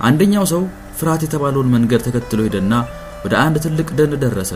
አንደኛው 0.00 0.44
ሰው 0.52 0.62
ፍርሃት 0.98 1.22
የተባለውን 1.24 1.72
መንገድ 1.74 2.00
ተከትሎ 2.06 2.40
ሄደና 2.46 2.74
ወደ 3.24 3.34
አንድ 3.44 3.56
ትልቅ 3.64 3.88
ደን 3.98 4.12
ደረሰ። 4.24 4.52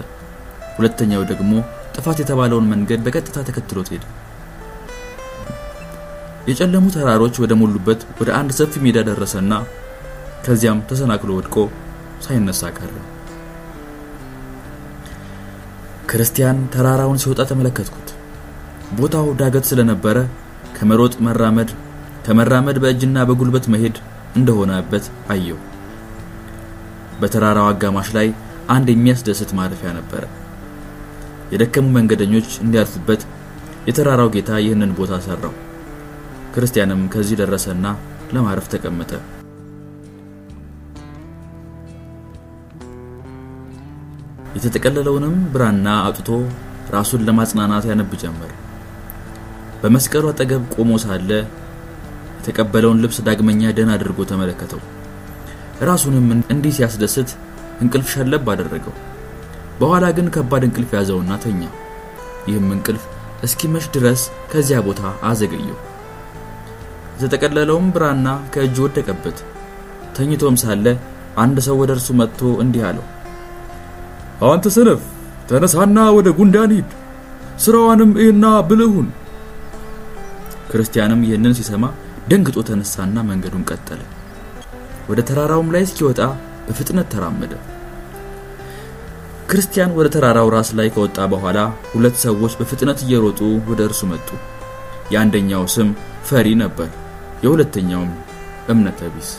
ሁለተኛው 0.76 1.22
ደግሞ 1.30 1.52
ጥፋት 1.94 2.18
የተባለውን 2.22 2.68
መንገድ 2.72 3.00
በቀጥታ 3.06 3.38
ተከትሎት 3.48 3.88
ሄደ። 3.94 4.04
የጨለሙ 6.48 6.84
ተራሮች 6.94 7.34
ወደ 7.42 7.52
ሞሉበት 7.60 8.00
ወደ 8.20 8.30
አንድ 8.38 8.50
ሰፊ 8.58 8.82
ሜዳ 8.84 8.98
ደረሰና 9.08 9.52
ከዚያም 10.44 10.84
ተሰናክሎ 10.90 11.30
ወድቆ 11.38 11.56
ሳይነሳ 12.24 12.70
ቀረ። 12.76 12.92
ክርስቲያን 16.10 16.58
ተራራውን 16.72 17.20
ሲወጣ 17.22 17.40
ተመለከትኩት። 17.50 18.08
ቦታው 18.98 19.26
ዳገት 19.40 19.64
ስለነበረ 19.70 20.16
ከመሮጥ 20.76 21.14
መራመድ፣ 21.26 21.70
ከመራመድ 22.26 22.78
በእጅና 22.82 23.18
በጉልበት 23.28 23.66
መሄድ 23.74 23.96
እንደሆነበት 24.36 25.04
አየው። 25.32 25.58
በተራራው 27.20 27.66
አጋማሽ 27.70 28.08
ላይ 28.16 28.28
አንድ 28.68 28.88
የሚያስደስት 28.92 29.50
ማረፊያ 29.58 29.90
ነበረ። 29.98 30.24
የደከሙ 31.52 31.86
መንገደኞች 31.96 32.48
እንዲያርፉበት 32.64 33.22
የተራራው 33.88 34.30
ጌታ 34.34 34.50
ይህንን 34.62 34.94
ቦታ 34.98 35.20
ሰራው። 35.26 35.54
ክርስቲያንም 36.54 37.02
ከዚህ 37.12 37.38
ደረሰና 37.40 37.86
ለማረፍ 38.34 38.66
ተቀመጠ። 38.72 39.12
የተጠቀለለውንም 44.56 45.34
ብራና 45.52 45.88
አውጥቶ 46.04 46.28
ራሱን 46.94 47.24
ለማጽናናት 47.26 47.84
ያነብ 47.90 48.12
ጀመር። 48.22 48.52
በመስቀሉ 49.82 50.24
አጠገብ 50.32 50.62
ቆሞ 50.74 50.92
ሳለ 51.04 51.30
የተቀበለውን 52.38 53.00
ልብስ 53.02 53.18
ዳግመኛ 53.26 53.62
ደህና 53.76 53.92
አድርጎ 53.96 54.20
ተመለከተው። 54.30 54.80
ራሱንም 55.88 56.26
እንዲህ 56.52 56.72
ሲያስደስት 56.78 57.30
እንቅልፍ 57.82 58.08
ሸለብ 58.14 58.48
አደረገው። 58.52 58.94
በኋላ 59.80 60.06
ግን 60.16 60.26
ከባድ 60.34 60.62
እንቅልፍ 60.66 60.90
ያዘውና 60.96 61.32
ተኛ። 61.44 61.60
ይህም 62.48 62.68
እንቅልፍ 62.74 63.04
እስኪመሽ 63.42 63.84
ድረስ 63.94 64.22
ከዚያ 64.50 64.78
ቦታ 64.86 65.00
አዘገየው። 65.28 65.78
የተጠቀለለውም 67.14 67.86
ብራና 67.94 68.28
ከእጁ 68.52 68.76
ወደቀበት። 68.86 69.38
ተኝቶም 70.16 70.56
ሳለ 70.62 70.86
አንድ 71.42 71.58
ሰው 71.66 71.76
ወደ 71.80 71.90
እርሱ 71.96 72.08
መጥቶ 72.20 72.40
እንዲህ 72.62 72.82
አለው፣ 72.88 73.06
አንተ 74.48 74.66
ሰነፍ 74.76 75.00
ተነሳና 75.48 75.98
ወደ 76.16 76.28
ጉንዳን 76.38 76.72
ሂድ፣ 76.76 76.90
ስራዋንም 77.64 78.12
እይና 78.22 78.44
ብልሁን። 78.68 79.08
ክርስቲያንም 80.70 81.24
ይህንን 81.26 81.56
ሲሰማ 81.58 81.84
ደንግጦ 82.30 82.58
ተነሳና 82.68 83.16
መንገዱን 83.28 83.66
ቀጠለ። 83.70 84.00
ወደ 85.10 85.20
ተራራውም 85.28 85.68
ላይ 85.74 85.82
እስኪወጣ 85.86 86.20
በፍጥነት 86.66 87.08
ተራመደ። 87.12 87.52
ክርስቲያን 89.50 89.94
ወደ 89.96 90.08
ተራራው 90.14 90.48
ራስ 90.54 90.68
ላይ 90.78 90.88
ከወጣ 90.94 91.18
በኋላ 91.32 91.58
ሁለት 91.92 92.16
ሰዎች 92.22 92.52
በፍጥነት 92.58 92.98
እየሮጡ 93.04 93.38
ወደ 93.70 93.80
እርሱ 93.88 94.00
መጡ። 94.10 94.28
የአንደኛው 95.12 95.64
ስም 95.74 95.88
ፈሪ 96.28 96.48
ነበር፣ 96.60 96.88
የሁለተኛውም 97.44 98.10
እምነተ 98.72 99.00
ቢስ። 99.14 99.30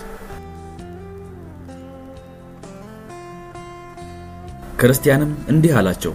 ክርስቲያንም 4.81 5.31
እንዲህ 5.49 5.73
አላቸው፣ 5.79 6.13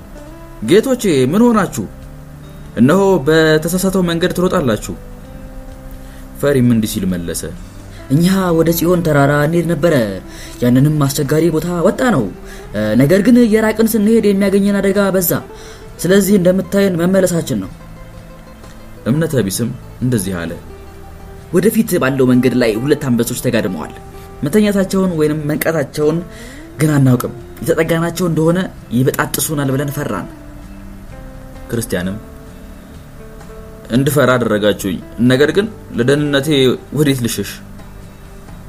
ጌቶቼ 0.68 1.04
ምን 1.32 1.44
ሆናችሁ? 1.46 1.85
እነሆ 2.76 3.02
በተሳሳተው 3.26 4.04
መንገድ 4.11 4.35
ትሮጣላችሁ። 4.38 4.94
ፈሪም 6.40 6.68
እንዲህ 6.74 6.92
ሲል 6.94 7.06
መለሰ፣ 7.12 7.42
እኛ 8.11 8.26
ወደ 8.56 8.70
ጽዮን 8.78 9.00
ተራራ 9.06 9.32
እንሄድ 9.46 9.68
ነበረ። 9.72 9.94
ያንንም 10.62 10.98
አስቸጋሪ 11.06 11.44
ቦታ 11.54 11.68
ወጣ 11.87 12.02
ነው። 12.16 12.24
ነገር 13.00 13.20
ግን 13.26 13.36
የራቅን 13.52 13.88
ስንሄድ 13.92 14.24
የሚያገኘን 14.28 14.78
አደጋ 14.80 15.00
በዛ። 15.14 15.30
ስለዚህ 16.02 16.34
እንደምታየን 16.38 16.98
መመለሳችን 17.00 17.60
ነው። 17.64 17.70
እምነተ 19.06 19.42
ቢስም 19.46 19.70
እንደዚህ 20.02 20.34
አለ፣ 20.40 20.52
ወደፊት 21.52 21.90
ባለው 22.02 22.26
መንገድ 22.32 22.54
ላይ 22.62 22.72
ሁለት 22.82 23.02
አንበሶች 23.08 23.40
ተጋድመዋል። 23.44 23.92
መተኛታቸውን 24.44 25.12
ወይንም 25.18 25.44
መንቃታቸውን 25.50 26.18
ግን 26.80 26.90
አናውቅም። 26.96 27.34
የተጠጋናቸው 27.60 28.24
እንደሆነ 28.28 28.58
ይበጣጥሱናል 28.92 29.70
ብለን 29.74 29.92
ፈራን። 29.96 30.26
ክርስቲያንም 31.70 32.16
እንድፈራ 33.90 34.30
አደረጋችሁኝ። 34.36 34.98
ነገር 35.30 35.50
ግን 35.56 35.66
ለደህንነቴ 35.98 36.48
ወዴት 36.92 37.20
ልሽሽ? 37.24 37.50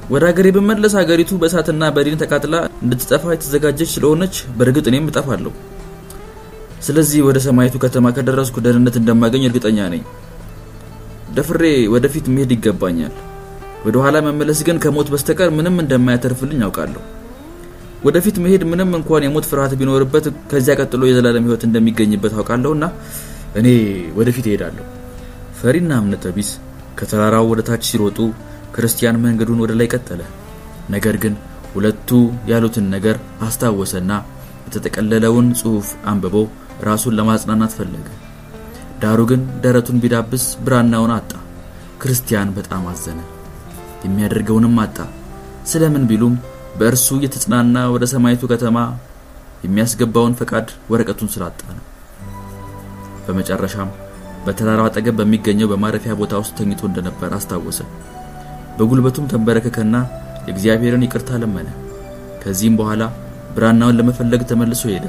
ወደ 0.07 0.23
ሀገሬ 0.29 0.47
ብመለስ 0.55 0.93
ሀገሪቱ 0.99 1.31
በእሳትና 1.41 1.83
በዲን 1.95 2.19
ተቃጥላ 2.21 2.55
እንድትጠፋ 2.83 3.23
የተዘጋጀች 3.33 3.89
ስለሆነች 3.95 4.35
በእርግጥ 4.57 4.85
እኔም 4.91 5.09
እጠፋለሁ። 5.11 5.51
ስለዚህ 6.87 7.19
ወደ 7.27 7.37
ሰማይቱ 7.45 7.75
ከተማ 7.83 8.07
ከደረስኩ 8.17 8.55
ደህንነት 8.65 8.95
እንደማገኝ 8.99 9.43
እርግጠኛ 9.47 9.87
ነኝ። 9.93 10.03
ደፍሬ 11.37 11.63
ወደፊት 11.93 12.25
መሄድ 12.33 12.51
ይገባኛል። 12.55 13.15
ወደ 13.85 13.95
ኋላ 14.03 14.17
መመለስ 14.27 14.59
ግን 14.67 14.77
ከሞት 14.83 15.07
በስተቀር 15.13 15.49
ምንም 15.57 15.75
እንደማያተርፍልኝ 15.83 16.61
አውቃለሁ። 16.67 17.03
ወደፊት 18.07 18.35
መሄድ 18.43 18.63
ምንም 18.71 18.89
እንኳን 18.97 19.23
የሞት 19.25 19.45
ፍርሃት 19.51 19.73
ቢኖርበት 19.79 20.25
ከዚያ 20.51 20.73
ቀጥሎ 20.81 21.03
የዘላለም 21.07 21.45
ሕይወት 21.47 21.63
እንደሚገኝበት 21.67 22.33
አውቃለሁና 22.39 22.83
እኔ 23.59 23.67
ወደፊት 24.17 24.45
እሄዳለሁ። 24.49 24.85
ፈሪና 25.59 25.91
እምነተ 26.01 26.25
ቢስ 26.35 26.49
ከተራራው 26.99 27.45
ወደ 27.51 27.61
ታች 27.67 27.83
ሲሮጡ 27.89 28.17
ክርስቲያን 28.77 29.21
መንገዱን 29.21 29.61
ወደ 29.63 29.73
ላይ 29.79 29.87
ቀጠለ። 29.93 30.21
ነገር 30.89 31.15
ግን 31.23 31.33
ሁለቱ 31.73 32.09
ያሉትን 32.51 32.85
ነገር 32.89 33.15
አስታወሰና 33.41 34.11
የተጠቀለለውን 34.67 35.47
ጽሑፍ 35.59 35.87
አንብቦ 36.11 36.35
ራሱን 36.87 37.15
ለማጽናናት 37.19 37.75
ፈለገ። 37.77 38.07
ዳሩ 39.01 39.19
ግን 39.31 39.41
ደረቱን 39.63 40.01
ቢዳብስ 40.03 40.45
ብራናውን 40.65 41.11
አጣ። 41.15 41.31
ክርስቲያን 42.01 42.53
በጣም 42.57 42.85
አዘነ። 42.91 43.19
የሚያደርገውንም 44.05 44.75
አጣ። 44.83 44.97
ስለምን 45.65 46.07
ቢሉም 46.09 46.35
በእርሱ 46.79 47.07
እየተጽናና 47.17 47.77
ወደ 47.93 48.05
ሰማይቱ 48.13 48.43
ከተማ 48.51 48.77
የሚያስገባውን 49.63 50.37
ፈቃድ 50.39 50.67
ወረቀቱን 50.91 51.31
ስላጣ 51.35 51.61
ነው። 51.71 51.85
በመጨረሻም 53.25 53.89
በተራራው 54.45 54.87
አጠገብ 54.89 55.15
በሚገኘው 55.19 55.69
በማረፊያ 55.71 56.13
ቦታ 56.19 56.33
ውስጥ 56.41 56.53
ተኝቶ 56.59 56.81
እንደነበር 56.89 57.31
አስታወሰ። 57.37 57.79
በጉልበቱም 58.77 59.29
ተንበረከከና 59.31 59.95
የእግዚአብሔርን 60.47 61.05
ይቅርታ 61.05 61.39
ለመነ። 61.41 61.67
ከዚህም 62.41 62.77
በኋላ 62.79 63.03
ብራናውን 63.55 63.97
ለመፈለግ 63.99 64.41
ተመልሶ 64.49 64.83
ሄደ። 64.93 65.05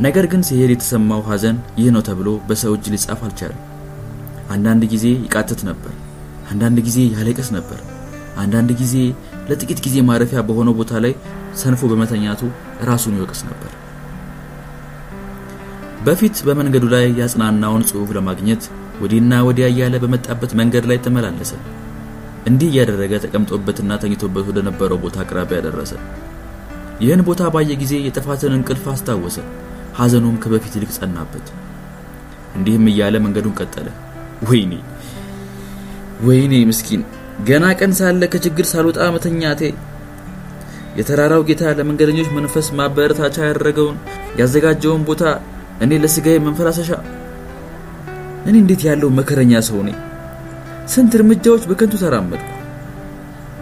ነገር 0.00 0.24
ግን 0.30 0.42
ሲሄድ 0.46 0.70
የተሰማው 0.74 1.20
ሐዘን 1.28 1.56
ይህ 1.80 1.88
ነው 1.94 2.02
ተብሎ 2.08 2.28
በሰው 2.48 2.72
እጅ 2.76 2.86
ሊጻፍ 2.94 3.20
አልቻለም። 3.26 3.60
አንዳንድ 4.54 4.82
ጊዜ 4.92 5.04
ይቃትት 5.24 5.60
ነበር፣ 5.68 5.92
አንዳንድ 6.50 6.78
ጊዜ 6.86 6.98
ያለቅስ 7.14 7.48
ነበር፣ 7.56 7.78
አንዳንድ 8.42 8.70
ጊዜ 8.80 8.94
ለጥቂት 9.48 9.80
ጊዜ 9.84 9.96
ማረፊያ 10.08 10.40
በሆነው 10.48 10.74
ቦታ 10.78 10.92
ላይ 11.04 11.12
ሰንፎ 11.60 11.80
በመተኛቱ 11.90 12.40
ራሱን 12.88 13.16
ይወቅስ 13.18 13.40
ነበር። 13.48 13.72
በፊት 16.06 16.36
በመንገዱ 16.46 16.84
ላይ 16.94 17.06
ያጽናናውን 17.20 17.86
ጽሑፍ 17.90 18.10
ለማግኘት 18.16 18.64
ወዲህና 19.02 19.34
ወዲያ 19.46 19.66
እያለ 19.72 19.94
በመጣበት 20.02 20.52
መንገድ 20.60 20.84
ላይ 20.90 20.98
ተመላለሰ። 21.06 21.52
እንዲህ 22.46 22.68
እያደረገ 22.70 23.12
ተቀምጦበትና 23.24 23.92
ተኝቶበት 24.02 24.44
ወደ 24.48 24.58
ነበረው 24.66 24.98
ቦታ 25.04 25.16
አቅራቢያ 25.22 25.58
ደረሰ። 25.66 25.92
ይህን 27.00 27.22
ቦታ 27.28 27.42
ባየ 27.54 27.72
ጊዜ 27.82 27.94
የጥፋትን 28.02 28.52
እንቅልፍ 28.58 28.84
አስታወሰ። 28.92 29.36
ሐዘኑም 29.98 30.36
ከበፊት 30.42 30.74
ይልቅ 30.76 30.90
ጸናበት። 30.96 31.46
እንዲህም 32.56 32.86
እያለ 32.90 33.14
መንገዱን 33.24 33.56
ቀጠለ። 33.60 33.88
ወይኔ 34.48 34.72
ወይኔ 36.24 36.54
ምስኪን 36.68 37.02
ገና 37.46 37.64
ቀን 37.78 37.92
ሳለ 37.98 38.22
ከችግር 38.32 38.66
ሳልወጣ 38.72 38.98
መተኛቴ፣ 39.14 39.60
የተራራው 40.98 41.42
ጌታ 41.48 41.72
ለመንገደኞች 41.78 42.28
መንፈስ 42.36 42.66
ማበረታቻ 42.78 43.36
ያደረገውን 43.48 43.96
ያዘጋጀውን 44.40 45.02
ቦታ 45.08 45.22
እኔ 45.84 45.92
ለስጋዬ 46.02 46.36
መንፈላሰሻ። 46.46 46.90
እኔ 48.46 48.54
እንዴት 48.62 48.82
ያለው 48.88 49.10
መከረኛ 49.18 49.62
ሰው 49.68 49.78
ነኝ! 49.86 49.96
ስንት 50.92 51.12
እርምጃዎች 51.18 51.62
በከንቱ 51.68 51.94
ተራመድኩ። 52.02 52.48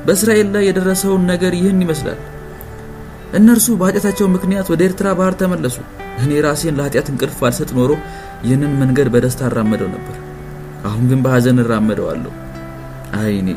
በእስራኤል 0.06 0.48
ላይ 0.54 0.64
የደረሰውን 0.68 1.24
ነገር 1.30 1.52
ይህን 1.58 1.82
ይመስላል። 1.84 2.20
እነርሱ 3.38 3.66
በኃጢአታቸው 3.80 4.26
ምክንያት 4.32 4.66
ወደ 4.72 4.80
ኤርትራ 4.88 5.08
ባህር 5.18 5.34
ተመለሱ። 5.40 5.76
እኔ 6.22 6.40
ራሴን 6.46 6.76
ለኃጢአት 6.78 7.06
እንቅልፍ 7.12 7.38
አልሰጥ 7.48 7.70
ኖሮ 7.78 7.92
ይህንን 8.44 8.72
መንገድ 8.82 9.08
በደስታ 9.14 9.42
አራመደው 9.48 9.88
ነበር። 9.94 10.16
አሁን 10.84 11.04
ግን 11.10 11.20
በሐዘን 11.24 11.60
እራመደዋለሁ። 11.64 12.32
አይኔ 13.18 13.48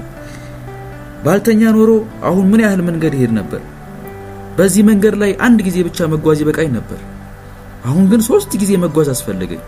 ባልተኛ 1.25 1.61
ኖሮ 1.77 1.91
አሁን 2.29 2.45
ምን 2.51 2.61
ያህል 2.65 2.81
መንገድ 2.89 3.13
ይሄድ 3.17 3.31
ነበር። 3.39 3.61
በዚህ 4.57 4.83
መንገድ 4.89 5.15
ላይ 5.21 5.31
አንድ 5.45 5.59
ጊዜ 5.67 5.77
ብቻ 5.87 6.07
መጓዝ 6.13 6.39
ይበቃኝ 6.43 6.69
ነበር። 6.77 6.99
አሁን 7.85 8.05
ግን 8.11 8.21
ሶስት 8.27 8.51
ጊዜ 8.61 8.71
መጓዝ 8.83 9.07
አስፈለገኝ። 9.13 9.61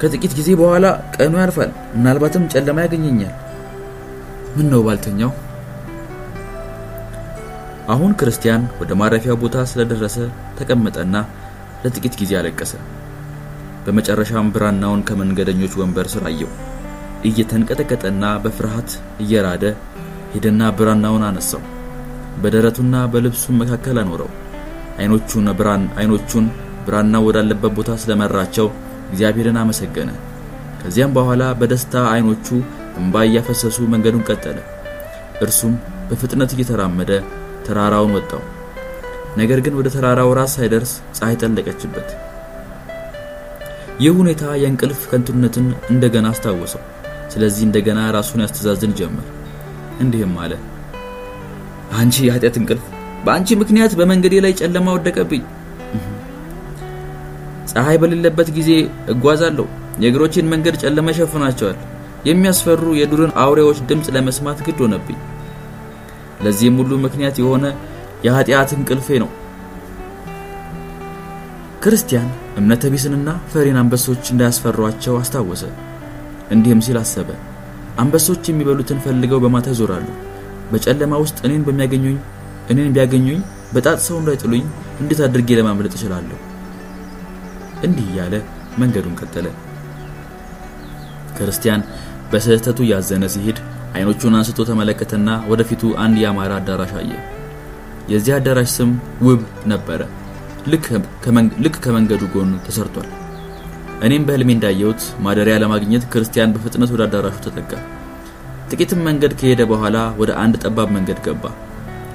ከጥቂት 0.00 0.32
ጊዜ 0.38 0.48
በኋላ 0.60 0.86
ቀኑ 1.14 1.34
ያልፋል፣ 1.42 1.70
ምናልባትም 1.94 2.48
ጨለማ 2.52 2.78
ያገኘኛል። 2.84 3.34
ምን 4.56 4.66
ነው 4.72 4.80
ባልተኛው? 4.86 5.30
አሁን 7.88 8.12
ክርስቲያን 8.20 8.62
ወደ 8.80 8.90
ማረፊያው 9.00 9.36
ቦታ 9.42 9.58
ስለደረሰ 9.70 10.16
ተቀመጠና 10.58 11.14
ለጥቂት 11.82 12.14
ጊዜ 12.20 12.32
አለቀሰ። 12.40 12.72
በመጨረሻም 13.84 14.50
ብራናውን 14.54 15.04
ከመንገደኞች 15.08 15.74
ወንበር 15.80 16.06
ስር 16.14 16.24
አየው። 16.30 16.50
እየተንቀጠቀጠና 17.28 18.24
በፍርሃት 18.42 18.90
እየራደ 19.24 19.64
ሄደና 20.34 20.62
ብራናውን 20.78 21.24
አነሳው። 21.28 21.62
በደረቱና 22.42 22.96
በልብሱ 23.12 23.44
መካከል 23.60 23.96
አኖረው። 24.02 24.30
አይኖቹን 24.98 25.48
ብራን 25.58 25.84
አይኖቹን 26.00 26.46
ብራናው 26.86 27.24
ወዳለበት 27.28 27.72
ቦታ 27.78 27.90
ስለመራቸው 28.02 28.68
እግዚአብሔርን 29.08 29.58
አመሰገነ። 29.60 30.10
ከዚያም 30.80 31.14
በኋላ 31.16 31.44
በደስታ 31.60 31.94
አይኖቹ 32.12 32.46
እንባ 32.98 33.24
እያፈሰሱ 33.28 33.78
መንገዱን 33.92 34.26
ቀጠለ። 34.28 34.58
እርሱም 35.42 35.74
በፍጥነት 36.08 36.50
እየተራመደ 36.54 37.10
ተራራውን 37.66 38.14
ወጣው። 38.16 38.42
ነገር 39.36 39.58
ግን 39.64 39.76
ወደ 39.78 39.88
ተራራው 39.94 40.30
ራስ 40.38 40.52
ሳይደርስ 40.56 40.92
ፀሐይ 41.16 41.36
ጠለቀችበት። 41.42 42.08
ይህ 44.00 44.12
ሁኔታ 44.18 44.44
የእንቅልፍ 44.60 45.00
ከንቱነትን 45.10 45.66
እንደገና 45.92 46.26
አስታወሰው። 46.32 46.82
ስለዚህ 47.32 47.62
እንደገና 47.66 48.00
ራሱን 48.16 48.42
ያስተዛዝን 48.44 48.92
ጀመር። 48.98 49.26
እንዲህም 50.00 50.34
አለ፣ 50.42 50.52
አንቺ 51.98 52.16
የኃጢአት 52.26 52.56
እንቅልፍ፣ 52.60 52.84
በአንቺ 53.24 53.56
ምክንያት 53.62 53.92
በመንገዴ 53.98 54.34
ላይ 54.44 54.52
ጨለማ 54.60 54.88
ወደቀብኝ። 54.96 55.42
ፀሐይ 57.70 57.96
በሌለበት 58.02 58.48
ጊዜ 58.56 58.70
እጓዛለሁ። 59.12 59.66
የእግሮቼን 60.02 60.50
መንገድ 60.52 60.74
ጨለማ 60.82 61.08
ይሸፍናቸዋል። 61.14 61.78
የሚያስፈሩ 62.28 62.82
የዱርን 62.98 63.32
አውሬዎች 63.42 63.78
ድምፅ 63.88 64.06
ለመስማት 64.14 64.58
ግድ 64.66 64.78
ሆነብኝ። 64.84 65.18
ለዚህም 66.44 66.78
ሁሉ 66.80 66.92
ምክንያት 67.04 67.36
የሆነ 67.40 67.64
የኃጢአት 68.26 68.70
እንቅልፌ 68.76 69.18
ነው። 69.22 69.30
ክርስቲያን 71.82 72.28
እምነተ 72.58 72.84
ቢስንና 72.92 73.28
ፈሪን 73.50 73.78
አንበሶች 73.82 74.24
እንዳያስፈሯቸው 74.32 75.14
አስታወሰ። 75.20 75.62
እንዲህም 76.50 76.82
ሲል 76.86 76.98
አሰበ፣ 77.02 77.28
አንበሶች 78.02 78.42
የሚበሉትን 78.50 79.02
ፈልገው 79.04 79.40
በማታ 79.44 79.68
ይዞራሉ። 79.74 80.08
በጨለማ 80.72 81.14
ውስጥ 81.22 81.38
እኔን 81.46 81.64
በሚያገኙኝ 81.66 82.16
እኔን 82.70 82.92
ቢያገኙኝ 82.94 83.40
በጣት 83.74 83.98
ሰው 84.06 84.16
እንዳይጥሉኝ 84.20 84.64
እንዴት 85.00 85.20
አድርጌ 85.26 85.50
ለማምለጥ 85.58 85.92
እችላለሁ? 85.96 86.36
እንዲህ 87.86 88.06
እያለ 88.10 88.34
መንገዱን 88.80 89.18
ቀጠለ። 89.20 89.46
ክርስቲያን 91.38 91.82
በስህተቱ 92.32 92.78
ያዘነ 92.90 93.24
ሲሄድ 93.34 93.58
አይኖቹን 93.94 94.36
አንስቶ 94.38 94.64
ተመለከተና 94.70 95.28
ወደፊቱ 95.50 95.82
አንድ 96.04 96.16
ያማረ 96.24 96.52
አዳራሽ 96.58 96.92
አየ። 97.00 97.12
የዚህ 98.08 98.32
አዳራሽ 98.36 98.70
ስም 98.76 98.90
ውብ 99.26 99.40
ነበረ። 99.72 100.00
ልክ 101.62 101.76
ከመንገዱ 101.84 102.22
ጎን 102.34 102.50
ተሰርቷል። 102.66 103.08
እኔም 104.00 104.26
በህልሜ 104.26 104.50
እንዳየሁት 104.56 105.02
ማደሪያ 105.24 105.54
ለማግኘት 105.62 106.04
ክርስቲያን 106.12 106.52
በፍጥነት 106.54 106.90
ወደ 106.94 107.02
አዳራሹ 107.06 107.36
ተጠጋ። 107.46 107.72
ጥቂትም 108.70 109.00
መንገድ 109.08 109.32
ከሄደ 109.40 109.62
በኋላ 109.70 109.98
ወደ 110.20 110.30
አንድ 110.42 110.54
ጠባብ 110.64 110.88
መንገድ 110.96 111.18
ገባ። 111.26 111.44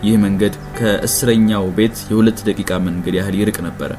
ይህ 0.03 0.16
መንገድ 0.24 0.53
ከእስረኛው 0.78 1.66
ቤት 1.78 1.97
የሁለት 2.09 2.39
ደቂቃ 2.47 2.72
መንገድ 2.88 3.16
ያህል 3.20 3.36
ይርቅ 3.39 3.57
ነበረ። 3.68 3.91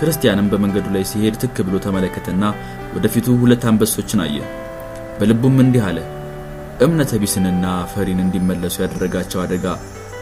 ክርስቲያንም 0.00 0.46
በመንገዱ 0.50 0.86
ላይ 0.94 1.04
ሲሄድ 1.08 1.34
ትክ 1.42 1.56
ብሎ 1.66 1.76
ተመለከተና 1.84 2.44
ወደፊቱ 2.94 3.26
ሁለት 3.40 3.64
አንበሶችን 3.70 4.22
አየ። 4.24 4.36
በልቡም 5.18 5.56
እንዲህ 5.64 5.82
አለ፣ 5.88 5.98
እምነተ 6.84 7.12
ቢስንና 7.22 7.64
ፈሪን 7.90 8.20
እንዲመለሱ 8.24 8.76
ያደረጋቸው 8.84 9.40
አደጋ 9.42 9.66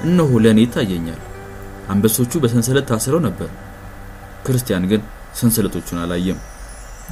እነሆ 0.05 0.31
ለእኔ 0.45 0.61
ይታየኛል። 0.64 1.20
አንበሶቹ 1.93 2.33
በሰንሰለት 2.43 2.87
ታስረው 2.91 3.20
ነበር። 3.26 3.51
ክርስቲያን 4.47 4.87
ግን 4.91 5.03
ሰንሰለቶቹን 5.41 6.01
አላየም። 6.03 6.39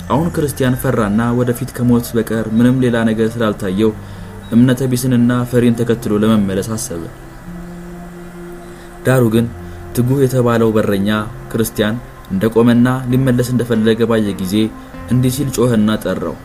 አሁን 0.09 0.29
ክርስቲያን 0.37 0.79
ፈራና 0.83 1.21
ወደፊት 1.39 1.71
ከሞት 1.77 2.09
በቀር 2.17 2.47
ምንም 2.59 2.81
ሌላ 2.85 2.97
ነገር 3.09 3.29
ስላልታየው 3.35 3.93
እምነተ 4.53 4.83
ቢስንና 4.91 5.33
ፈሪን 5.51 5.79
ተከትሎ 5.79 6.19
ለመመለስ 6.23 6.69
አሰበ። 6.75 7.03
ዳሩ 9.07 9.25
ግን 9.35 9.47
ትጉህ 9.97 10.21
የተባለው 10.25 10.71
በረኛ 10.77 11.09
ክርስቲያን 11.53 11.97
እንደቆመና 12.31 12.89
ሊመለስ 13.11 13.49
እንደፈለገ 13.53 14.01
ባየ 14.11 14.31
ጊዜ 14.41 14.55
እንዲህ 15.11 15.33
ሲል 15.37 15.49
ጮኸና 15.57 15.91
ጠራው። 16.05 16.37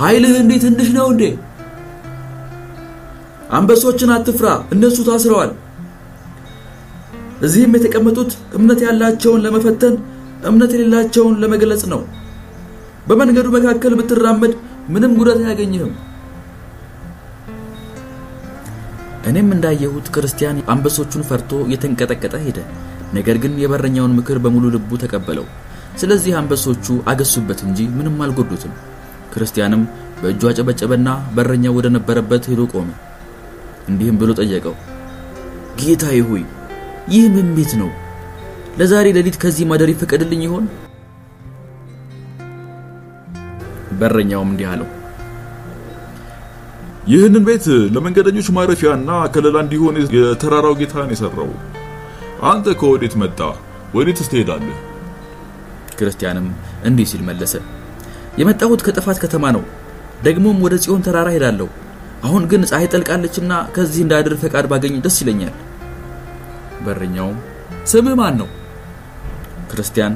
ኃይልህ 0.00 0.34
እንዴ 0.42 0.52
ትንሽ 0.64 0.88
ነው 0.96 1.06
እንዴ? 1.12 1.24
አንበሶችን 3.50 4.12
አትፍራ፣ 4.14 4.46
እነሱ 4.74 4.98
ታስረዋል። 5.08 5.50
እዚህም 7.42 7.74
የተቀመጡት 7.76 8.30
እምነት 8.56 8.80
ያላቸውን 8.86 9.42
ለመፈተን 9.44 9.94
እምነት 10.50 10.72
የሌላቸውን 10.74 11.34
ለመግለጽ 11.42 11.82
ነው። 11.92 12.00
በመንገዱ 13.08 13.46
መካከል 13.56 13.92
ብትራመድ 13.98 14.52
ምንም 14.88 15.12
ጉዳት 15.18 15.38
አያገኝህም። 15.42 15.92
እኔም 19.28 19.50
እንዳየሁት 19.54 20.06
ክርስቲያን 20.14 20.64
አንበሶቹን 20.72 21.26
ፈርቶ 21.28 21.50
እየተንቀጠቀጠ 21.66 22.34
ሄደ። 22.46 22.58
ነገር 23.12 23.36
ግን 23.42 23.52
የበረኛውን 23.62 24.16
ምክር 24.18 24.38
በሙሉ 24.44 24.64
ልቡ 24.74 24.90
ተቀበለው። 25.02 25.46
ስለዚህ 26.00 26.32
አንበሶቹ 26.38 26.86
አገሱበት 27.10 27.60
እንጂ 27.66 27.78
ምንም 27.96 28.16
አልጎዱትም። 28.24 28.72
ክርስቲያንም 29.32 29.82
በእጁ 30.22 30.42
አጨበጨበና 30.50 31.08
በረኛው 31.36 31.76
ወደ 31.78 31.86
ነበረበት 31.94 32.44
ሄዶ 32.50 32.62
ቆመ። 32.72 32.88
እንዲህም 33.88 34.18
ብሎ 34.20 34.30
ጠየቀው፣ 34.40 34.74
ጌታዬ 35.80 36.18
ሆይ 36.28 36.42
ይህ 37.12 37.24
ምን 37.34 37.48
ቤት 37.56 37.72
ነው? 37.80 37.90
ለዛሬ 38.78 39.06
ሌሊት 39.16 39.36
ከዚህ 39.42 39.64
ማደር 39.70 39.90
ይፈቀድልኝ 39.92 40.42
ይሆን? 40.46 40.64
በረኛውም 44.00 44.50
እንዲህ 44.52 44.68
አለው፣ 44.72 44.88
ይህንን 47.06 47.44
ቤት 47.46 47.64
ለመንገደኞች 47.94 48.48
ማረፊያና 48.56 49.10
ከለላ 49.34 49.56
እንዲሆን 49.64 49.96
የተራራው 50.16 50.74
ጌታ 50.80 50.94
ነው 51.02 51.14
የሰራው። 51.14 51.50
አንተ 52.42 52.66
ከወዴት 52.80 53.14
መጣ? 53.22 53.38
ወዴትስ 53.94 54.28
ትሄዳለህ? 54.28 54.78
ክርስቲያንም 55.98 56.46
እንዲህ 56.84 57.06
ሲል 57.10 57.22
መለሰ፣ 57.22 57.54
የመጣሁት 58.38 58.80
ከጥፋት 58.86 59.18
ከተማ 59.24 59.44
ነው። 59.56 59.64
ደግሞም 60.22 60.62
ወደ 60.64 60.74
ጽዮን 60.84 61.04
ተራራ 61.06 61.28
ሄዳለሁ። 61.34 61.68
አሁን 62.24 62.42
ግን 62.50 62.66
ፀሐይ 62.70 62.88
ጠልቃለችና 62.92 63.52
ከዚህ 63.74 64.00
እንዳድር 64.04 64.34
ፈቃድ 64.42 64.66
ባገኝ 64.70 64.96
ደስ 65.04 65.16
ይለኛል። 65.22 65.54
በረኛውም 66.84 67.38
ስምህ 67.84 68.14
ማን 68.14 68.34
ነው? 68.40 68.48
ክርስቲያን 69.72 70.14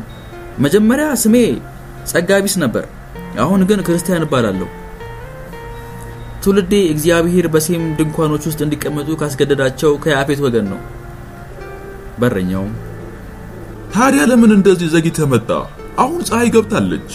መጀመሪያ 0.58 1.06
ስሜ 1.22 1.36
ጸጋቢስ 2.06 2.56
ነበር፣ 2.64 2.84
አሁን 3.38 3.62
ግን 3.70 3.80
ክርስቲያን 3.86 4.26
እባላለሁ። 4.26 4.68
ትውልዴ 6.42 6.74
እግዚአብሔር 6.92 7.46
በሴም 7.48 7.84
ድንኳኖች 7.98 8.44
ውስጥ 8.48 8.60
እንዲቀመጡ 8.66 9.08
ካስገደዳቸው 9.20 9.92
ከያፌት 10.04 10.40
ወገን 10.44 10.66
ነው። 10.72 10.80
በረኛውም 12.20 12.72
ታዲያ 13.94 14.22
ለምን 14.30 14.52
እንደዚህ 14.54 14.88
ዘግይተህ 14.94 15.26
መጣ? 15.32 15.50
አሁን 15.98 16.20
ፀሐይ 16.28 16.48
ገብታለች 16.54 17.10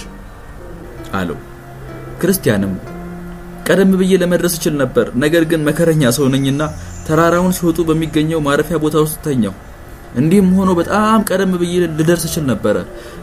አለው። 1.13 1.37
ክርስቲያንም 2.21 2.73
ቀደም 3.67 3.91
ብዬ 3.99 4.13
ለመድረስ 4.21 4.53
እችል 4.57 4.75
ነበር፣ 4.81 5.07
ነገር 5.23 5.43
ግን 5.51 5.61
መከረኛ 5.67 6.03
ሰው 6.17 6.25
ነኝና 6.33 6.61
ተራራውን 7.07 7.53
ሲወጡ 7.57 7.79
በሚገኘው 7.89 8.39
ማረፊያ 8.47 8.77
ቦታ 8.83 8.95
ውስጥ 9.05 9.17
ተኛው። 9.25 9.53
እንዲህም 10.15 10.49
ሆኖ 10.57 10.69
በጣም 10.79 11.19
ቀደም 11.29 11.53
ብዬ 11.61 11.73
ልደርስ 11.91 12.23
እችል 12.29 12.45
ነበረ፣ 12.49 12.75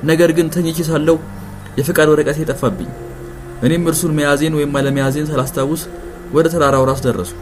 ነገር 0.02 0.30
ግን 0.38 0.46
ተኝቼ 0.54 0.78
ሳለው 0.88 1.16
የፈቃድ 1.78 2.08
ወረቀቴ 2.12 2.46
ጠፋብኝ። 2.50 2.90
እኔም 3.62 3.84
እርሱን 3.90 4.14
መያዜን 4.18 4.56
ወይም 4.58 4.76
አለመያዜን 4.78 5.28
ሳላስታውስ 5.30 5.82
ወደ 6.32 6.46
ተራራው 6.54 6.84
ራስ 6.90 7.00
ደረስኩ። 7.06 7.38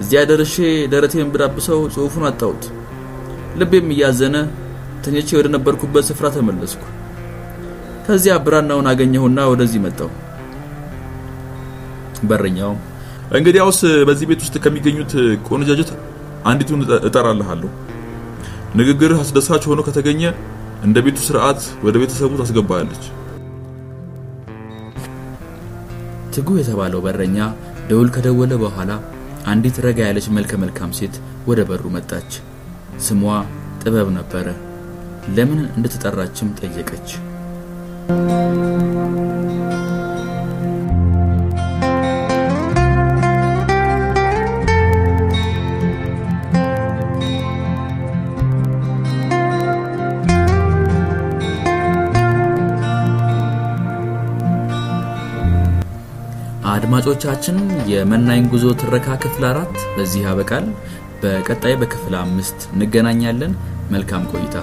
እዚያ 0.00 0.20
ደርሼ 0.30 0.56
ደረቴን 0.92 1.30
ብዳብሰው 1.32 1.80
ጽሑፉን 1.94 2.24
አጣሁት። 2.28 2.62
ልቤም 3.58 3.88
እያዘነ 3.94 4.36
ተኝቼ 5.04 5.28
ወደ 5.38 5.48
ነበርኩበት 5.54 6.04
ስፍራ 6.08 6.26
ተመለስኩ። 6.34 6.82
ከዚያ 8.06 8.34
ብራናውን 8.44 8.88
አገኘሁና 8.90 9.40
ወደዚህ 9.52 9.80
መጣሁ። 9.84 10.08
በረኛውም 12.30 12.78
እንግዲያውስ 13.38 13.78
በዚህ 14.08 14.28
ቤት 14.30 14.40
ውስጥ 14.44 14.56
ከሚገኙት 14.64 15.12
ቆነጃጀት 15.48 15.90
አንዲቱን 16.50 16.80
እጠራልሃለሁ። 17.08 17.70
ንግግርህ 18.78 19.20
አስደሳች 19.22 19.64
ሆኖ 19.70 19.80
ከተገኘ 19.86 20.22
እንደ 20.82 20.98
ቤቱ 21.06 21.18
ስርዓት 21.26 21.62
ወደ 21.84 21.94
ቤተሰቡ 22.02 22.30
ታስገባለች። 22.40 23.02
ትጉ 26.34 26.48
የተባለው 26.58 27.00
በረኛ 27.06 27.38
ደውል 27.88 28.08
ከደወለ 28.14 28.52
በኋላ 28.62 28.90
አንዲት 29.46 29.76
ረጋ 29.86 29.98
ያለች 30.08 30.26
መልከ 30.36 30.52
መልካም 30.62 30.90
ሴት 30.98 31.14
ወደ 31.48 31.60
በሩ 31.68 31.84
መጣች። 31.96 32.30
ስሟ 33.00 33.22
ጥበብ 33.82 34.08
ነበረ። 34.16 34.46
ለምን 35.36 35.60
እንደተጠራችም 35.70 36.54
ጠየቀች። 36.60 37.08
አድማጮቻችን 56.72 57.56
የመናኝ 57.90 58.42
ጉዞ 58.52 58.66
ትረካ 58.80 59.16
ክፍል 59.22 59.44
አራት 59.48 59.76
በዚህ 59.94 60.20
ያበቃል። 60.26 60.66
በቀጣይ 61.22 61.74
በክፍል 61.80 62.14
አምስት 62.18 62.60
እንገናኛለን። 62.74 63.54
መልካም 63.90 64.24
ቆይታ 64.32 64.56